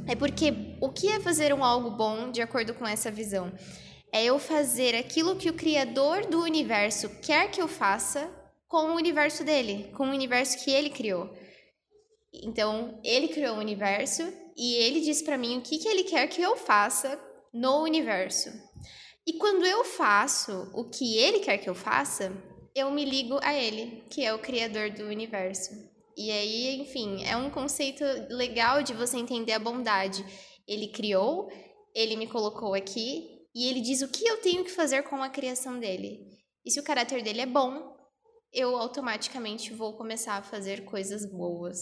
é 0.07 0.17
porque 0.17 0.77
o 0.81 0.89
que 0.89 1.09
é 1.09 1.21
fazer 1.21 1.53
um 1.53 1.63
algo 1.63 1.91
bom 1.91 2.31
de 2.31 2.41
acordo 2.41 2.73
com 2.75 2.87
essa 2.87 3.11
visão? 3.11 3.53
É 4.13 4.25
eu 4.25 4.39
fazer 4.39 4.95
aquilo 4.95 5.37
que 5.37 5.49
o 5.49 5.55
Criador 5.55 6.27
do 6.27 6.43
universo 6.43 7.09
quer 7.21 7.51
que 7.51 7.61
eu 7.61 7.69
faça 7.69 8.31
com 8.69 8.91
o 8.91 8.95
universo 8.95 9.45
dele, 9.45 9.91
com 9.97 10.07
o 10.07 10.11
universo 10.11 10.63
que 10.65 10.71
ele 10.71 10.91
criou. 10.91 11.31
Então, 12.33 13.01
ele 13.05 13.29
criou 13.29 13.57
o 13.57 13.61
universo 13.61 14.23
e 14.57 14.75
ele 14.75 15.01
diz 15.01 15.23
para 15.23 15.39
mim 15.39 15.59
o 15.59 15.63
que, 15.63 15.79
que 15.79 15.89
ele 15.89 16.05
quer 16.05 16.27
que 16.29 16.41
eu 16.41 16.57
faça 16.57 17.21
no 17.53 17.83
universo. 17.83 18.51
E 19.27 19.35
quando 19.35 19.67
eu 19.67 19.85
faço 19.85 20.71
o 20.75 20.85
que 20.85 21.17
ele 21.17 21.41
quer 21.41 21.59
que 21.59 21.69
eu 21.69 21.75
faça, 21.75 22.33
eu 22.75 22.91
me 22.91 23.05
ligo 23.05 23.39
a 23.43 23.55
ele, 23.55 24.05
que 24.09 24.25
é 24.25 24.33
o 24.33 24.39
criador 24.39 24.91
do 24.91 25.05
universo. 25.05 25.71
E 26.17 26.31
aí, 26.31 26.81
enfim, 26.81 27.25
é 27.25 27.37
um 27.37 27.51
conceito 27.51 28.05
legal 28.29 28.83
de 28.83 28.93
você 28.93 29.17
entender 29.17 29.53
a 29.53 29.59
bondade. 29.59 30.25
Ele 30.67 30.89
criou, 30.89 31.51
ele 31.95 32.17
me 32.17 32.27
colocou 32.27 32.75
aqui 32.75 33.40
e 33.55 33.69
ele 33.69 33.81
diz 33.81 34.03
o 34.03 34.09
que 34.09 34.27
eu 34.27 34.39
tenho 34.39 34.65
que 34.65 34.71
fazer 34.71 35.03
com 35.03 35.23
a 35.23 35.29
criação 35.29 35.79
dele. 35.79 36.21
E 36.65 36.71
se 36.71 36.79
o 36.79 36.83
caráter 36.83 37.23
dele 37.23 37.41
é 37.41 37.47
bom, 37.47 37.97
eu 38.53 38.77
automaticamente 38.77 39.73
vou 39.73 39.95
começar 39.95 40.35
a 40.35 40.43
fazer 40.43 40.85
coisas 40.85 41.25
boas. 41.25 41.79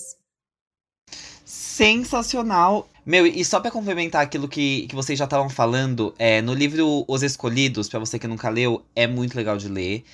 Sensacional. 1.45 2.89
Meu, 3.05 3.27
e 3.27 3.45
só 3.45 3.59
pra 3.59 3.71
complementar 3.71 4.23
aquilo 4.23 4.49
que, 4.49 4.87
que 4.87 4.95
vocês 4.95 5.19
já 5.19 5.25
estavam 5.25 5.49
falando, 5.49 6.15
é, 6.19 6.43
no 6.43 6.53
livro 6.53 7.05
Os 7.09 7.23
Escolhidos, 7.23 7.89
para 7.89 7.99
você 7.99 8.19
que 8.19 8.29
nunca 8.29 8.49
leu, 8.51 8.85
é 8.95 9.07
muito 9.07 9.35
legal 9.35 9.57
de 9.57 9.69
ler. 9.69 10.05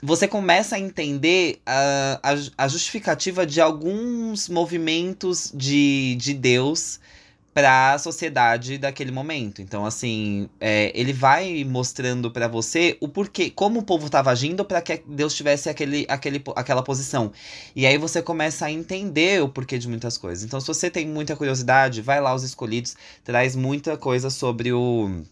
Você 0.00 0.28
começa 0.28 0.76
a 0.76 0.78
entender 0.78 1.60
a, 1.66 2.20
a, 2.22 2.64
a 2.64 2.68
justificativa 2.68 3.44
de 3.44 3.60
alguns 3.60 4.48
movimentos 4.48 5.50
de, 5.52 6.14
de 6.14 6.32
Deus 6.32 7.00
para 7.58 7.94
a 7.94 7.98
sociedade 7.98 8.78
daquele 8.78 9.10
momento. 9.10 9.60
Então, 9.60 9.84
assim, 9.84 10.48
é, 10.60 10.92
ele 10.94 11.12
vai 11.12 11.64
mostrando 11.64 12.30
para 12.30 12.46
você 12.46 12.96
o 13.00 13.08
porquê, 13.08 13.50
como 13.50 13.80
o 13.80 13.82
povo 13.82 14.06
estava 14.06 14.30
agindo 14.30 14.64
para 14.64 14.80
que 14.80 15.02
Deus 15.08 15.34
tivesse 15.34 15.68
aquele, 15.68 16.06
aquele, 16.08 16.40
aquela 16.54 16.84
posição. 16.84 17.32
E 17.74 17.84
aí 17.84 17.98
você 17.98 18.22
começa 18.22 18.66
a 18.66 18.70
entender 18.70 19.42
o 19.42 19.48
porquê 19.48 19.76
de 19.76 19.88
muitas 19.88 20.16
coisas. 20.16 20.44
Então, 20.44 20.60
se 20.60 20.68
você 20.68 20.88
tem 20.88 21.04
muita 21.08 21.34
curiosidade, 21.34 22.00
vai 22.00 22.20
lá, 22.20 22.32
Os 22.32 22.44
Escolhidos, 22.44 22.94
traz 23.24 23.56
muita 23.56 23.96
coisa 23.96 24.30
sobre 24.30 24.72
o, 24.72 25.24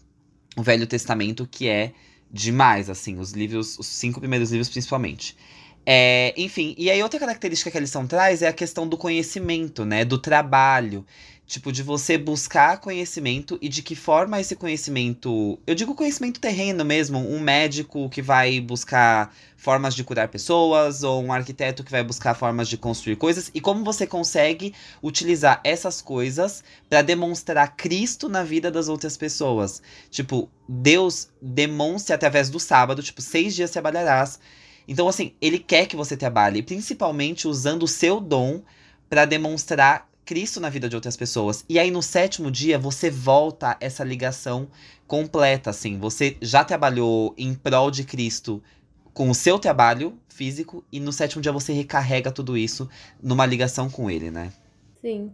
o 0.57 0.61
Velho 0.61 0.85
Testamento, 0.85 1.47
que 1.49 1.69
é 1.69 1.93
demais, 2.29 2.89
assim, 2.89 3.17
os 3.19 3.31
livros, 3.31 3.79
os 3.79 3.87
cinco 3.87 4.19
primeiros 4.19 4.51
livros 4.51 4.67
principalmente. 4.67 5.33
É, 5.89 6.33
enfim, 6.35 6.75
e 6.77 6.91
aí 6.91 7.01
outra 7.01 7.17
característica 7.17 7.71
que 7.71 7.77
a 7.77 7.79
lição 7.79 8.05
traz 8.05 8.41
é 8.41 8.49
a 8.49 8.51
questão 8.51 8.85
do 8.85 8.97
conhecimento, 8.97 9.85
né? 9.85 10.03
Do 10.03 10.17
trabalho. 10.17 11.05
Tipo, 11.47 11.71
de 11.71 11.81
você 11.81 12.17
buscar 12.17 12.77
conhecimento 12.81 13.57
e 13.61 13.69
de 13.69 13.81
que 13.81 13.95
forma 13.95 14.39
esse 14.39 14.53
conhecimento. 14.53 15.57
Eu 15.65 15.73
digo 15.73 15.95
conhecimento 15.95 16.41
terreno 16.41 16.83
mesmo, 16.83 17.19
um 17.19 17.39
médico 17.39 18.09
que 18.09 18.21
vai 18.21 18.59
buscar 18.59 19.33
formas 19.55 19.95
de 19.95 20.03
curar 20.03 20.27
pessoas, 20.27 21.03
ou 21.03 21.23
um 21.23 21.31
arquiteto 21.31 21.85
que 21.85 21.91
vai 21.91 22.03
buscar 22.03 22.33
formas 22.33 22.67
de 22.67 22.77
construir 22.77 23.15
coisas, 23.15 23.49
e 23.53 23.61
como 23.61 23.81
você 23.85 24.05
consegue 24.05 24.73
utilizar 25.01 25.61
essas 25.63 26.01
coisas 26.01 26.65
para 26.89 27.01
demonstrar 27.01 27.77
Cristo 27.77 28.27
na 28.27 28.43
vida 28.43 28.69
das 28.69 28.89
outras 28.89 29.15
pessoas. 29.15 29.81
Tipo, 30.11 30.49
Deus 30.67 31.29
demonstra 31.41 32.15
através 32.15 32.49
do 32.49 32.59
sábado, 32.59 33.01
tipo, 33.01 33.21
seis 33.21 33.55
dias 33.55 33.71
trabalharás. 33.71 34.37
Então, 34.85 35.07
assim, 35.07 35.33
ele 35.41 35.59
quer 35.59 35.85
que 35.85 35.95
você 35.95 36.17
trabalhe, 36.17 36.61
principalmente 36.61 37.47
usando 37.47 37.83
o 37.83 37.87
seu 37.87 38.19
dom 38.19 38.61
para 39.09 39.23
demonstrar 39.23 40.06
Cristo 40.27 40.59
na 40.59 40.69
vida 40.69 40.89
de 40.89 40.95
outras 40.95 41.15
pessoas. 41.15 41.63
E 41.69 41.79
aí 41.79 41.89
no 41.89 42.03
sétimo 42.03 42.51
dia 42.51 42.77
você 42.77 43.09
volta 43.09 43.77
essa 43.79 44.03
ligação 44.03 44.67
completa, 45.07 45.69
assim. 45.69 45.97
Você 45.97 46.35
já 46.41 46.65
trabalhou 46.65 47.33
em 47.37 47.55
prol 47.55 47.89
de 47.89 48.03
Cristo 48.03 48.61
com 49.13 49.29
o 49.29 49.33
seu 49.33 49.57
trabalho 49.57 50.19
físico 50.27 50.83
e 50.91 50.99
no 50.99 51.13
sétimo 51.13 51.41
dia 51.41 51.51
você 51.51 51.71
recarrega 51.71 52.29
tudo 52.29 52.57
isso 52.57 52.89
numa 53.23 53.45
ligação 53.45 53.89
com 53.89 54.11
ele, 54.11 54.29
né? 54.29 54.51
Sim. 55.01 55.31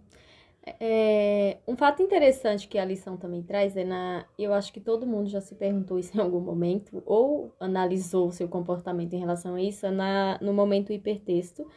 É, 0.79 1.57
um 1.67 1.75
fato 1.75 2.01
interessante 2.01 2.67
que 2.69 2.77
a 2.77 2.85
lição 2.85 3.17
também 3.17 3.41
traz 3.41 3.75
é 3.75 3.83
na. 3.83 4.25
Eu 4.37 4.53
acho 4.53 4.71
que 4.71 4.79
todo 4.79 5.05
mundo 5.07 5.27
já 5.27 5.41
se 5.41 5.55
perguntou 5.55 5.97
isso 5.99 6.15
em 6.15 6.21
algum 6.21 6.39
momento, 6.39 7.01
ou 7.05 7.51
analisou 7.59 8.31
seu 8.31 8.47
comportamento 8.47 9.13
em 9.13 9.19
relação 9.19 9.55
a 9.55 9.61
isso, 9.61 9.87
é 9.87 9.91
na, 9.91 10.37
no 10.39 10.53
momento 10.53 10.93
hipertexto, 10.93 11.67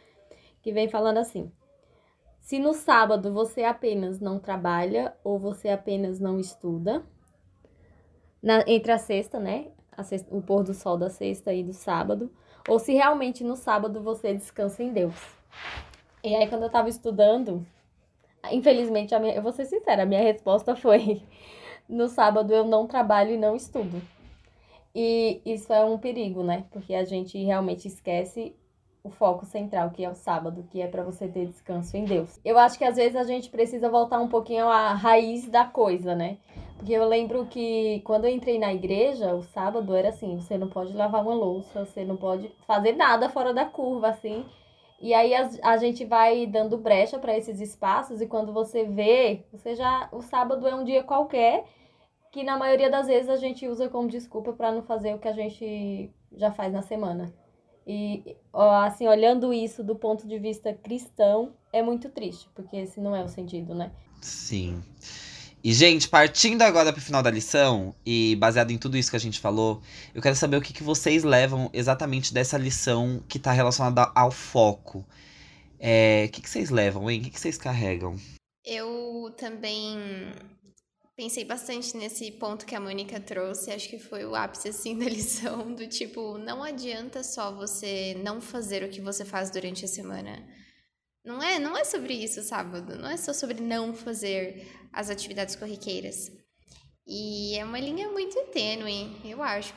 que 0.61 0.71
vem 0.71 0.87
falando 0.87 1.17
assim: 1.17 1.51
se 2.47 2.59
no 2.59 2.73
sábado 2.73 3.33
você 3.33 3.65
apenas 3.65 4.21
não 4.21 4.39
trabalha 4.39 5.13
ou 5.21 5.37
você 5.37 5.67
apenas 5.67 6.17
não 6.17 6.39
estuda, 6.39 7.03
na, 8.41 8.63
entre 8.65 8.89
a 8.89 8.97
sexta, 8.97 9.37
né? 9.37 9.67
A 9.91 10.01
sexta, 10.01 10.33
o 10.33 10.41
pôr 10.41 10.63
do 10.63 10.73
sol 10.73 10.95
da 10.95 11.09
sexta 11.09 11.53
e 11.53 11.61
do 11.61 11.73
sábado, 11.73 12.31
ou 12.65 12.79
se 12.79 12.93
realmente 12.93 13.43
no 13.43 13.57
sábado 13.57 14.01
você 14.01 14.33
descansa 14.33 14.81
em 14.81 14.93
Deus. 14.93 15.13
E 16.23 16.33
aí, 16.33 16.47
quando 16.47 16.63
eu 16.63 16.69
tava 16.69 16.87
estudando, 16.87 17.67
infelizmente, 18.49 19.13
a 19.13 19.19
minha, 19.19 19.35
eu 19.35 19.41
vou 19.41 19.51
ser 19.51 19.65
sincera, 19.65 20.03
a 20.03 20.05
minha 20.05 20.23
resposta 20.23 20.73
foi: 20.73 21.21
no 21.89 22.07
sábado 22.07 22.53
eu 22.53 22.63
não 22.63 22.87
trabalho 22.87 23.31
e 23.31 23.37
não 23.37 23.57
estudo. 23.57 24.01
E 24.95 25.41
isso 25.45 25.73
é 25.73 25.83
um 25.83 25.97
perigo, 25.97 26.43
né? 26.43 26.63
Porque 26.71 26.93
a 26.93 27.03
gente 27.03 27.37
realmente 27.43 27.89
esquece 27.89 28.55
o 29.07 29.11
foco 29.11 29.45
central, 29.45 29.91
que 29.91 30.03
é 30.03 30.09
o 30.09 30.15
sábado, 30.15 30.65
que 30.69 30.81
é 30.81 30.87
para 30.87 31.03
você 31.03 31.27
ter 31.27 31.45
descanso 31.45 31.95
em 31.95 32.05
Deus. 32.05 32.39
Eu 32.43 32.57
acho 32.57 32.77
que 32.77 32.83
às 32.83 32.95
vezes 32.95 33.15
a 33.15 33.23
gente 33.23 33.49
precisa 33.49 33.89
voltar 33.89 34.19
um 34.19 34.27
pouquinho 34.27 34.67
à 34.67 34.93
raiz 34.93 35.47
da 35.47 35.65
coisa, 35.65 36.13
né? 36.13 36.37
Porque 36.77 36.93
eu 36.93 37.07
lembro 37.07 37.45
que 37.47 38.01
quando 38.01 38.25
eu 38.25 38.31
entrei 38.31 38.59
na 38.59 38.73
igreja, 38.73 39.33
o 39.33 39.41
sábado 39.41 39.95
era 39.95 40.09
assim, 40.09 40.39
você 40.39 40.57
não 40.57 40.67
pode 40.67 40.93
lavar 40.93 41.23
uma 41.23 41.33
louça, 41.33 41.85
você 41.85 42.03
não 42.03 42.17
pode 42.17 42.51
fazer 42.67 42.93
nada 42.93 43.29
fora 43.29 43.53
da 43.53 43.65
curva, 43.65 44.09
assim. 44.09 44.45
E 44.99 45.13
aí 45.13 45.33
a, 45.33 45.49
a 45.63 45.77
gente 45.77 46.05
vai 46.05 46.45
dando 46.45 46.77
brecha 46.77 47.17
para 47.17 47.35
esses 47.35 47.59
espaços 47.59 48.21
e 48.21 48.27
quando 48.27 48.53
você 48.53 48.83
vê, 48.83 49.45
você 49.51 49.75
já 49.75 50.09
o 50.11 50.21
sábado 50.21 50.67
é 50.67 50.75
um 50.75 50.83
dia 50.83 51.03
qualquer 51.03 51.65
que 52.31 52.43
na 52.43 52.57
maioria 52.57 52.89
das 52.89 53.07
vezes 53.07 53.29
a 53.29 53.37
gente 53.37 53.67
usa 53.67 53.89
como 53.89 54.07
desculpa 54.07 54.53
para 54.53 54.71
não 54.71 54.83
fazer 54.83 55.15
o 55.15 55.19
que 55.19 55.27
a 55.27 55.33
gente 55.33 56.11
já 56.35 56.51
faz 56.51 56.71
na 56.73 56.81
semana. 56.81 57.33
E, 57.87 58.35
assim, 58.83 59.07
olhando 59.07 59.53
isso 59.53 59.81
do 59.81 59.95
ponto 59.95 60.27
de 60.27 60.37
vista 60.37 60.73
cristão, 60.73 61.53
é 61.71 61.81
muito 61.81 62.09
triste, 62.09 62.49
porque 62.53 62.75
esse 62.75 62.99
não 62.99 63.15
é 63.15 63.23
o 63.23 63.29
sentido, 63.29 63.73
né? 63.73 63.91
Sim. 64.21 64.83
E, 65.63 65.73
gente, 65.73 66.09
partindo 66.09 66.61
agora 66.63 66.91
para 66.91 66.99
o 66.99 67.03
final 67.03 67.23
da 67.23 67.31
lição, 67.31 67.95
e 68.05 68.35
baseado 68.35 68.71
em 68.71 68.77
tudo 68.77 68.97
isso 68.97 69.09
que 69.09 69.15
a 69.15 69.19
gente 69.19 69.39
falou, 69.39 69.81
eu 70.13 70.21
quero 70.21 70.35
saber 70.35 70.57
o 70.57 70.61
que, 70.61 70.73
que 70.73 70.83
vocês 70.83 71.23
levam 71.23 71.69
exatamente 71.71 72.33
dessa 72.33 72.57
lição 72.57 73.23
que 73.27 73.37
está 73.37 73.53
relacionada 73.53 74.11
ao 74.13 74.31
foco. 74.31 75.05
É, 75.79 76.25
o 76.27 76.31
que, 76.31 76.41
que 76.41 76.49
vocês 76.49 76.69
levam, 76.69 77.09
hein? 77.09 77.21
O 77.21 77.23
que, 77.23 77.29
que 77.29 77.39
vocês 77.39 77.57
carregam? 77.57 78.17
Eu 78.65 79.33
também 79.37 79.97
Pensei 81.17 81.43
bastante 81.43 81.97
nesse 81.97 82.31
ponto 82.33 82.63
que 82.63 82.75
a 82.75 82.79
Mônica 82.79 83.19
trouxe, 83.19 83.71
acho 83.71 83.89
que 83.89 83.97
foi 83.97 84.23
o 84.23 84.35
ápice 84.35 84.69
assim 84.69 84.95
da 84.99 85.05
lição 85.05 85.73
do 85.73 85.87
tipo, 85.87 86.37
não 86.37 86.63
adianta 86.63 87.23
só 87.23 87.51
você 87.51 88.15
não 88.23 88.39
fazer 88.39 88.83
o 88.83 88.89
que 88.89 89.01
você 89.01 89.25
faz 89.25 89.49
durante 89.49 89.83
a 89.83 89.87
semana. 89.87 90.47
Não 91.25 91.41
é, 91.41 91.57
não 91.57 91.75
é 91.75 91.83
sobre 91.83 92.13
isso 92.13 92.43
sábado, 92.43 92.95
não 92.95 93.09
é 93.09 93.17
só 93.17 93.33
sobre 93.33 93.59
não 93.59 93.95
fazer 93.95 94.67
as 94.93 95.09
atividades 95.09 95.55
corriqueiras. 95.55 96.31
E 97.07 97.57
é 97.57 97.65
uma 97.65 97.79
linha 97.79 98.09
muito 98.09 98.39
tênue, 98.51 99.19
eu 99.25 99.41
acho. 99.41 99.73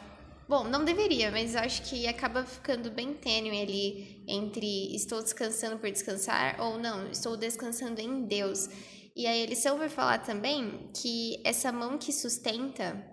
Bom, 0.47 0.65
não 0.65 0.85
deveria, 0.85 1.31
mas 1.31 1.57
acho 1.57 1.83
que 1.89 2.07
acaba 2.07 2.45
ficando 2.45 2.91
bem 2.91 3.15
tênue 3.15 3.63
ali 3.63 4.25
entre 4.29 4.95
estou 4.95 5.23
descansando 5.23 5.79
por 5.79 5.91
descansar 5.91 6.61
ou 6.61 6.77
não, 6.77 7.11
estou 7.11 7.35
descansando 7.35 7.99
em 7.99 8.27
Deus. 8.27 8.69
E 9.21 9.27
aí 9.27 9.45
lição 9.45 9.77
vai 9.77 9.91
falar 9.91 10.21
também 10.21 10.91
que 10.95 11.43
essa 11.45 11.71
mão 11.71 11.99
que 11.99 12.11
sustenta 12.11 13.07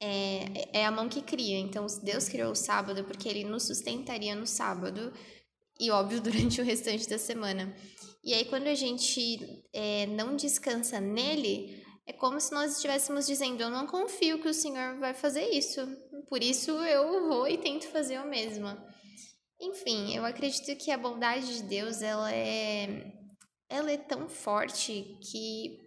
é, 0.00 0.80
é 0.80 0.86
a 0.86 0.90
mão 0.90 1.10
que 1.10 1.20
cria. 1.20 1.58
Então, 1.58 1.84
Deus 2.02 2.26
criou 2.26 2.52
o 2.52 2.56
sábado 2.56 3.04
porque 3.04 3.28
ele 3.28 3.44
nos 3.44 3.66
sustentaria 3.66 4.34
no 4.34 4.46
sábado 4.46 5.12
e, 5.78 5.90
óbvio, 5.90 6.22
durante 6.24 6.58
o 6.58 6.64
restante 6.64 7.06
da 7.06 7.18
semana. 7.18 7.76
E 8.24 8.32
aí, 8.32 8.46
quando 8.46 8.68
a 8.68 8.74
gente 8.74 9.38
é, 9.74 10.06
não 10.06 10.36
descansa 10.36 10.98
nele, 10.98 11.84
é 12.06 12.14
como 12.14 12.40
se 12.40 12.50
nós 12.52 12.76
estivéssemos 12.76 13.26
dizendo: 13.26 13.62
Eu 13.62 13.68
não 13.68 13.86
confio 13.86 14.40
que 14.40 14.48
o 14.48 14.54
Senhor 14.54 14.98
vai 15.00 15.12
fazer 15.12 15.50
isso, 15.50 15.86
por 16.30 16.42
isso 16.42 16.70
eu 16.70 17.28
vou 17.28 17.46
e 17.46 17.58
tento 17.58 17.88
fazer 17.88 18.14
eu 18.14 18.24
mesma. 18.24 18.82
Enfim, 19.60 20.16
eu 20.16 20.24
acredito 20.24 20.82
que 20.82 20.90
a 20.90 20.96
bondade 20.96 21.58
de 21.58 21.62
Deus 21.64 22.00
ela 22.00 22.32
é 22.32 23.19
ela 23.70 23.90
é 23.90 23.96
tão 23.96 24.28
forte 24.28 25.16
que 25.20 25.78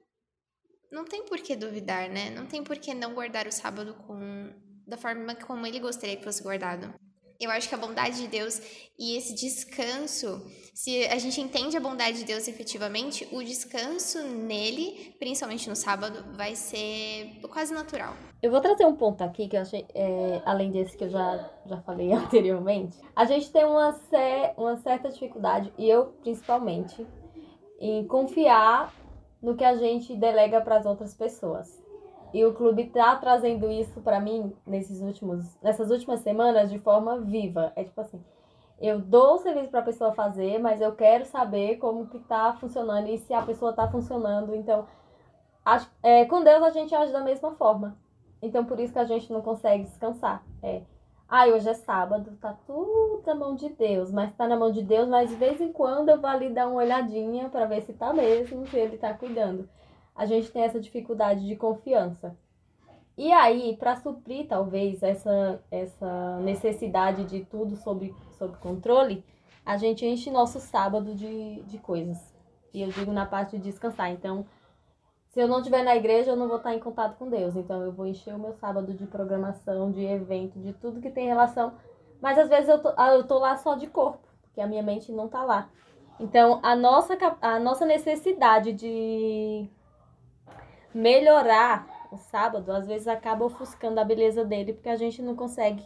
não 0.92 1.06
tem 1.06 1.25
por 1.25 1.40
que 1.40 1.56
duvidar, 1.56 2.10
né? 2.10 2.30
Não 2.30 2.46
tem 2.46 2.63
por 2.63 2.78
que 2.78 2.94
não 2.94 3.13
guardar 3.13 3.46
o 3.48 3.52
sábado 3.52 3.94
com 4.08 4.52
da 4.88 4.98
forma 4.98 5.36
como 5.36 5.66
ele 5.66 5.80
gostaria 5.80 6.16
que 6.16 6.24
fosse 6.24 6.44
guardado. 6.44 6.94
Eu 7.40 7.50
acho 7.50 7.68
que 7.68 7.75
a 7.75 7.78
bondade 7.78 8.18
de 8.18 8.28
Deus 8.28 8.62
e 8.98 9.18
esse 9.18 9.34
descanso, 9.34 10.42
se 10.74 11.06
a 11.08 11.18
gente 11.18 11.42
entende 11.42 11.75
a 11.75 11.80
bondade 11.80 12.20
de 12.20 12.25
Deus 12.25 12.48
efetivamente, 12.48 13.28
o 13.32 13.44
descanso 13.44 14.22
nele, 14.24 15.16
principalmente 15.20 15.68
no 15.68 15.75
sábado, 15.75 16.24
vai 16.38 16.56
ser 16.56 17.42
quase 17.52 17.74
natural. 17.74 18.16
Eu 18.42 18.52
vou 18.52 18.62
trazer 18.62 18.86
um 18.86 18.96
ponto 18.96 19.24
aqui 19.24 19.48
que 19.48 19.58
eu 19.58 19.62
achei, 19.62 19.86
é, 19.94 20.42
além 20.46 20.72
desse 20.72 20.96
que 20.96 21.06
eu 21.06 21.10
já, 21.10 21.52
já 21.66 21.82
falei 21.82 22.12
anteriormente. 22.13 22.98
A 23.16 23.25
gente 23.25 23.52
tem 23.52 23.66
uma, 23.66 24.00
uma 24.56 24.78
certa 24.78 25.10
dificuldade, 25.10 25.74
e 25.78 25.90
eu 25.90 26.13
principalmente, 26.22 27.06
em 27.84 28.08
confiar 28.08 28.94
no 29.42 29.58
que 29.58 29.63
a 29.63 29.75
gente 29.75 30.16
delega 30.16 30.62
para 30.62 30.78
as 30.78 30.86
outras 30.86 31.13
pessoas. 31.13 31.84
E 32.34 32.44
o 32.46 32.54
clube 32.54 32.86
tá 32.86 33.13
trazendo 33.18 33.70
isso 33.70 34.00
para 34.00 34.22
mim 34.22 34.54
nesses 34.66 35.02
últimos, 35.02 35.54
nessas 35.62 35.92
últimas 35.92 36.22
semanas 36.22 36.72
de 36.72 36.80
forma 36.80 37.20
viva. 37.20 37.74
É 37.75 37.84
tipo 37.84 38.00
assim, 38.00 38.24
eu 38.80 39.00
dou 39.00 39.34
o 39.34 39.38
serviço 39.40 39.70
para 39.70 39.82
a 39.82 39.84
pessoa 39.84 40.13
fazer, 40.13 40.60
mas 40.60 40.80
eu 40.80 40.96
quero 40.96 41.25
saber 41.25 41.75
como 41.75 42.08
que 42.08 42.20
tá 42.20 42.54
funcionando 42.54 43.10
e 43.10 43.18
se 43.18 43.34
a 43.34 43.42
pessoa 43.42 43.74
tá 43.74 43.86
funcionando. 43.90 44.56
Então, 44.56 44.88
acho, 45.66 45.92
é, 46.02 46.24
com 46.24 46.42
Deus 46.42 46.63
a 46.63 46.70
gente 46.70 46.96
age 46.96 47.12
da 47.12 47.22
mesma 47.22 47.52
forma. 47.52 47.98
Então, 48.42 48.63
por 48.63 48.80
isso 48.80 48.94
que 48.94 49.00
a 49.00 49.06
gente 49.06 49.32
não 49.32 49.42
consegue 49.42 49.84
descansar. 49.84 50.42
É, 50.62 50.84
Ai, 51.27 51.51
hoje 51.51 51.68
é 51.68 51.74
sábado, 51.74 52.38
tá 52.39 52.56
tudo 52.68 53.24
na 53.25 53.34
mão 53.34 53.56
de 53.56 53.70
Deus, 53.70 54.12
mas 54.12 54.34
tá 54.36 54.48
na 54.48 54.56
mão 54.56 54.72
de 54.72 54.84
Deus, 54.84 55.08
mas 55.08 55.30
de 55.30 55.36
vez 55.36 55.60
em 55.60 55.72
quando 55.72 56.10
eu 56.10 56.22
vou 56.22 56.30
ali 56.30 56.50
dar 56.50 56.68
uma 56.68 56.82
olhadinha 56.82 57.50
para 57.50 57.65
ver 57.65 57.82
se 57.82 57.94
tá 57.94 58.13
mesmo, 58.13 58.68
se 58.68 58.77
ele 58.77 58.98
tá 58.98 59.13
cuidando. 59.13 59.68
A 60.15 60.25
gente 60.25 60.51
tem 60.51 60.63
essa 60.63 60.80
dificuldade 60.80 61.46
de 61.48 61.56
confiança. 61.56 62.36
E 63.18 63.32
aí, 63.32 63.75
para 63.77 63.96
suprir 63.96 64.48
talvez 64.48 65.01
essa, 65.01 65.63
essa 65.72 66.39
necessidade 66.39 67.25
de 67.25 67.46
tudo 67.46 67.75
sob, 67.77 68.13
sob 68.38 68.58
controle, 68.58 69.24
a 69.65 69.77
gente 69.77 70.06
enche 70.06 70.30
nosso 70.30 70.60
sábado 70.60 71.15
de, 71.15 71.62
de 71.63 71.77
coisas. 71.77 72.18
E 72.74 72.82
eu 72.82 72.89
digo 72.89 73.12
na 73.12 73.25
parte 73.25 73.58
de 73.58 73.63
descansar. 73.63 74.12
Então, 74.12 74.46
se 75.34 75.40
eu 75.40 75.48
não 75.48 75.58
estiver 75.58 75.84
na 75.84 75.96
igreja, 75.96 76.30
eu 76.30 76.36
não 76.36 76.48
vou 76.48 76.58
estar 76.58 76.75
em 76.75 76.80
contato 76.80 77.18
com 77.18 77.28
Deus. 77.28 77.56
Então, 77.56 77.82
eu 77.82 77.92
vou 77.92 78.06
encher 78.06 78.36
o 78.36 78.40
meu 78.40 78.54
sábado 78.54 78.94
de 78.94 79.08
programação, 79.08 79.92
de 79.92 80.06
evento, 80.06 80.60
de 80.60 80.74
tudo 80.74 81.02
que 81.02 81.10
tem 81.10 81.25
relação. 81.25 81.74
Mas 82.22 82.38
às 82.38 82.48
vezes 82.48 82.70
eu 82.70 82.80
tô, 82.80 82.94
ah, 82.96 83.16
eu 83.16 83.24
tô 83.25 83.40
lá 83.40 83.58
só 83.58 83.74
de 83.74 83.88
corpo, 83.88 84.20
porque 84.44 84.62
a 84.62 84.68
minha 84.68 84.84
mente 84.84 85.12
não 85.12 85.28
tá 85.28 85.44
lá. 85.44 85.70
Então, 86.20 86.60
a 86.62 86.75
nossa, 86.75 87.18
a 87.42 87.60
nossa 87.60 87.84
necessidade 87.84 88.74
de 88.74 89.68
melhorar 90.94 91.88
o 92.12 92.18
sábado, 92.18 92.72
às 92.72 92.86
vezes 92.86 93.08
acaba 93.08 93.44
ofuscando 93.44 94.00
a 94.00 94.06
beleza 94.06 94.46
dele, 94.46 94.74
porque 94.74 94.90
a 94.90 94.96
gente 94.96 95.20
não 95.20 95.36
consegue 95.36 95.84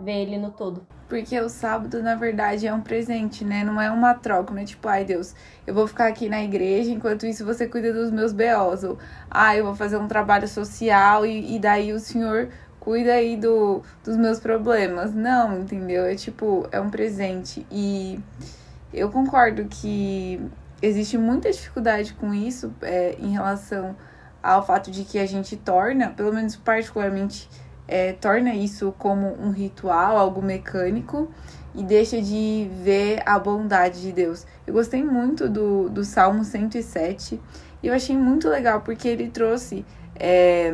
ver 0.00 0.22
ele 0.22 0.38
no 0.38 0.50
todo. 0.50 0.86
Porque 1.08 1.38
o 1.40 1.48
sábado, 1.48 2.02
na 2.02 2.14
verdade, 2.14 2.66
é 2.66 2.72
um 2.72 2.80
presente, 2.80 3.44
né? 3.44 3.64
Não 3.64 3.80
é 3.80 3.90
uma 3.90 4.14
troca, 4.14 4.54
né? 4.54 4.64
Tipo, 4.64 4.88
ai 4.88 5.04
Deus, 5.04 5.34
eu 5.66 5.74
vou 5.74 5.86
ficar 5.86 6.06
aqui 6.06 6.28
na 6.28 6.42
igreja, 6.42 6.90
enquanto 6.90 7.26
isso 7.26 7.44
você 7.44 7.66
cuida 7.66 7.92
dos 7.92 8.10
meus 8.10 8.32
B.O.s. 8.32 8.86
Ou, 8.86 8.98
ah, 9.28 9.56
eu 9.56 9.64
vou 9.64 9.74
fazer 9.74 9.96
um 9.96 10.06
trabalho 10.06 10.46
social 10.46 11.26
e, 11.26 11.56
e 11.56 11.58
daí 11.58 11.92
o 11.92 11.98
senhor 11.98 12.48
cuida 12.78 13.12
aí 13.12 13.36
do, 13.36 13.82
dos 14.04 14.16
meus 14.16 14.38
problemas. 14.38 15.12
Não, 15.12 15.58
entendeu? 15.58 16.04
É 16.04 16.14
tipo, 16.14 16.68
é 16.70 16.80
um 16.80 16.90
presente. 16.90 17.66
E 17.70 18.20
eu 18.92 19.10
concordo 19.10 19.64
que 19.64 20.40
existe 20.80 21.18
muita 21.18 21.50
dificuldade 21.50 22.14
com 22.14 22.32
isso 22.32 22.72
é, 22.82 23.16
em 23.18 23.32
relação 23.32 23.96
ao 24.42 24.64
fato 24.64 24.90
de 24.90 25.04
que 25.04 25.18
a 25.18 25.26
gente 25.26 25.56
torna, 25.56 26.10
pelo 26.10 26.32
menos 26.32 26.56
particularmente 26.56 27.48
é, 27.90 28.12
torna 28.12 28.54
isso 28.54 28.94
como 28.96 29.36
um 29.42 29.50
ritual, 29.50 30.16
algo 30.16 30.40
mecânico, 30.40 31.28
e 31.74 31.82
deixa 31.82 32.22
de 32.22 32.70
ver 32.82 33.22
a 33.26 33.38
bondade 33.38 34.00
de 34.00 34.12
Deus. 34.12 34.46
Eu 34.66 34.74
gostei 34.74 35.04
muito 35.04 35.48
do, 35.48 35.88
do 35.88 36.04
Salmo 36.04 36.44
107 36.44 37.40
e 37.82 37.86
eu 37.86 37.94
achei 37.94 38.16
muito 38.16 38.48
legal 38.48 38.80
porque 38.80 39.08
ele 39.08 39.28
trouxe 39.28 39.84
é, 40.16 40.72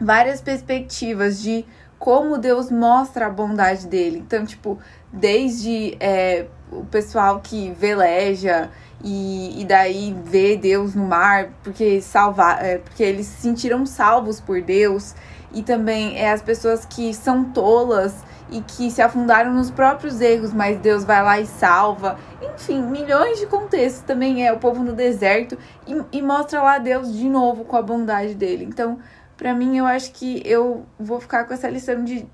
várias 0.00 0.40
perspectivas 0.40 1.40
de 1.40 1.64
como 1.98 2.38
Deus 2.38 2.70
mostra 2.70 3.26
a 3.26 3.30
bondade 3.30 3.86
dele. 3.86 4.18
Então, 4.18 4.44
tipo, 4.46 4.78
desde 5.12 5.96
é, 5.98 6.46
o 6.70 6.84
pessoal 6.84 7.40
que 7.40 7.72
veleja 7.72 8.70
e, 9.02 9.60
e 9.60 9.64
daí 9.64 10.16
vê 10.24 10.56
Deus 10.56 10.94
no 10.94 11.06
mar 11.06 11.50
porque 11.62 12.00
salvar, 12.00 12.64
é, 12.64 12.78
porque 12.78 13.02
eles 13.02 13.26
se 13.26 13.42
sentiram 13.42 13.84
salvos 13.84 14.40
por 14.40 14.60
Deus 14.60 15.14
e 15.52 15.62
também 15.62 16.18
é 16.18 16.32
as 16.32 16.42
pessoas 16.42 16.84
que 16.84 17.12
são 17.14 17.44
tolas 17.44 18.14
e 18.50 18.60
que 18.62 18.90
se 18.90 19.02
afundaram 19.02 19.52
nos 19.52 19.70
próprios 19.70 20.20
erros, 20.20 20.52
mas 20.52 20.78
Deus 20.78 21.04
vai 21.04 21.22
lá 21.22 21.38
e 21.40 21.46
salva. 21.46 22.18
Enfim, 22.54 22.82
milhões 22.82 23.38
de 23.38 23.46
contextos 23.46 24.02
também 24.02 24.46
é 24.46 24.52
o 24.52 24.58
povo 24.58 24.82
no 24.82 24.92
deserto 24.92 25.58
e, 25.86 26.18
e 26.18 26.22
mostra 26.22 26.62
lá 26.62 26.78
Deus 26.78 27.12
de 27.12 27.28
novo 27.28 27.64
com 27.64 27.76
a 27.76 27.82
bondade 27.82 28.34
dele. 28.34 28.64
Então, 28.64 28.98
para 29.36 29.54
mim, 29.54 29.76
eu 29.78 29.86
acho 29.86 30.12
que 30.12 30.42
eu 30.44 30.86
vou 30.98 31.20
ficar 31.20 31.44
com 31.44 31.54
essa 31.54 31.68
lição 31.68 32.04
de 32.04 32.26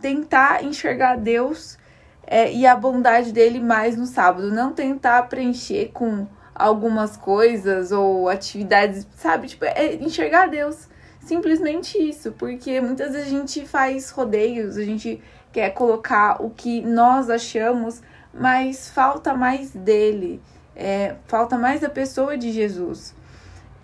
tentar 0.00 0.64
enxergar 0.64 1.16
Deus 1.16 1.78
é, 2.26 2.52
e 2.52 2.66
a 2.66 2.74
bondade 2.74 3.32
dele 3.32 3.60
mais 3.60 3.96
no 3.96 4.06
sábado, 4.06 4.50
não 4.50 4.72
tentar 4.72 5.22
preencher 5.28 5.90
com 5.92 6.26
algumas 6.54 7.16
coisas 7.16 7.92
ou 7.92 8.28
atividades, 8.28 9.06
sabe? 9.16 9.48
Tipo, 9.48 9.64
é 9.66 9.94
enxergar 9.94 10.48
Deus 10.48 10.88
simplesmente 11.24 11.98
isso, 11.98 12.32
porque 12.32 12.80
muitas 12.80 13.12
vezes 13.12 13.28
a 13.28 13.30
gente 13.30 13.66
faz 13.66 14.10
rodeios, 14.10 14.76
a 14.76 14.84
gente 14.84 15.20
quer 15.52 15.70
colocar 15.70 16.42
o 16.42 16.50
que 16.50 16.80
nós 16.82 17.28
achamos, 17.28 18.02
mas 18.32 18.88
falta 18.88 19.34
mais 19.34 19.70
dele, 19.70 20.40
é, 20.74 21.16
falta 21.26 21.58
mais 21.58 21.80
da 21.80 21.88
pessoa 21.88 22.36
de 22.36 22.50
Jesus. 22.50 23.14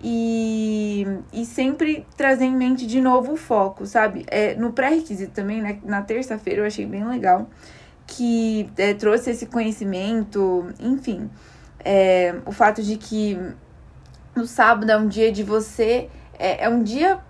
E, 0.00 1.04
e 1.32 1.44
sempre 1.44 2.06
trazer 2.16 2.44
em 2.44 2.54
mente 2.54 2.86
de 2.86 3.00
novo 3.00 3.32
o 3.32 3.36
foco, 3.36 3.84
sabe? 3.84 4.24
É, 4.28 4.54
no 4.54 4.72
pré-requisito 4.72 5.32
também, 5.32 5.60
né, 5.60 5.80
na 5.84 6.02
terça-feira, 6.02 6.60
eu 6.60 6.66
achei 6.66 6.86
bem 6.86 7.04
legal 7.04 7.48
que 8.08 8.70
é, 8.78 8.94
trouxe 8.94 9.30
esse 9.30 9.46
conhecimento, 9.46 10.66
enfim, 10.80 11.28
é, 11.84 12.34
o 12.46 12.50
fato 12.50 12.82
de 12.82 12.96
que 12.96 13.38
no 14.34 14.46
sábado 14.46 14.90
é 14.90 14.96
um 14.96 15.06
dia 15.06 15.30
de 15.30 15.42
você, 15.42 16.08
é, 16.38 16.64
é 16.64 16.68
um 16.68 16.82
dia 16.82 17.20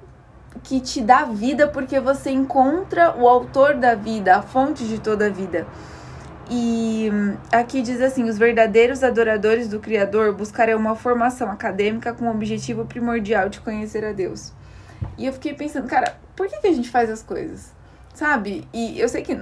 que 0.63 0.81
te 0.81 1.01
dá 1.01 1.25
vida 1.25 1.69
porque 1.69 2.01
você 2.01 2.31
encontra 2.31 3.15
o 3.17 3.29
autor 3.29 3.75
da 3.75 3.95
vida, 3.95 4.37
a 4.37 4.43
fonte 4.43 4.87
de 4.87 4.99
toda 4.99 5.27
a 5.27 5.31
vida. 5.31 5.67
E 6.51 7.11
aqui 7.53 7.83
diz 7.83 8.01
assim: 8.01 8.25
os 8.25 8.39
verdadeiros 8.39 9.03
adoradores 9.05 9.69
do 9.69 9.79
Criador 9.79 10.33
buscarão 10.33 10.79
uma 10.79 10.97
formação 10.97 11.51
acadêmica 11.51 12.13
com 12.15 12.27
o 12.27 12.31
objetivo 12.31 12.87
primordial 12.87 13.49
de 13.49 13.61
conhecer 13.61 14.05
a 14.05 14.13
Deus. 14.13 14.53
E 15.17 15.27
eu 15.27 15.33
fiquei 15.33 15.55
pensando, 15.55 15.87
cara, 15.87 16.17
por 16.35 16.49
que, 16.49 16.59
que 16.59 16.67
a 16.67 16.73
gente 16.73 16.91
faz 16.91 17.11
as 17.11 17.23
coisas? 17.23 17.73
Sabe? 18.15 18.67
E 18.73 18.99
eu 18.99 19.09
sei 19.09 19.23
que 19.23 19.33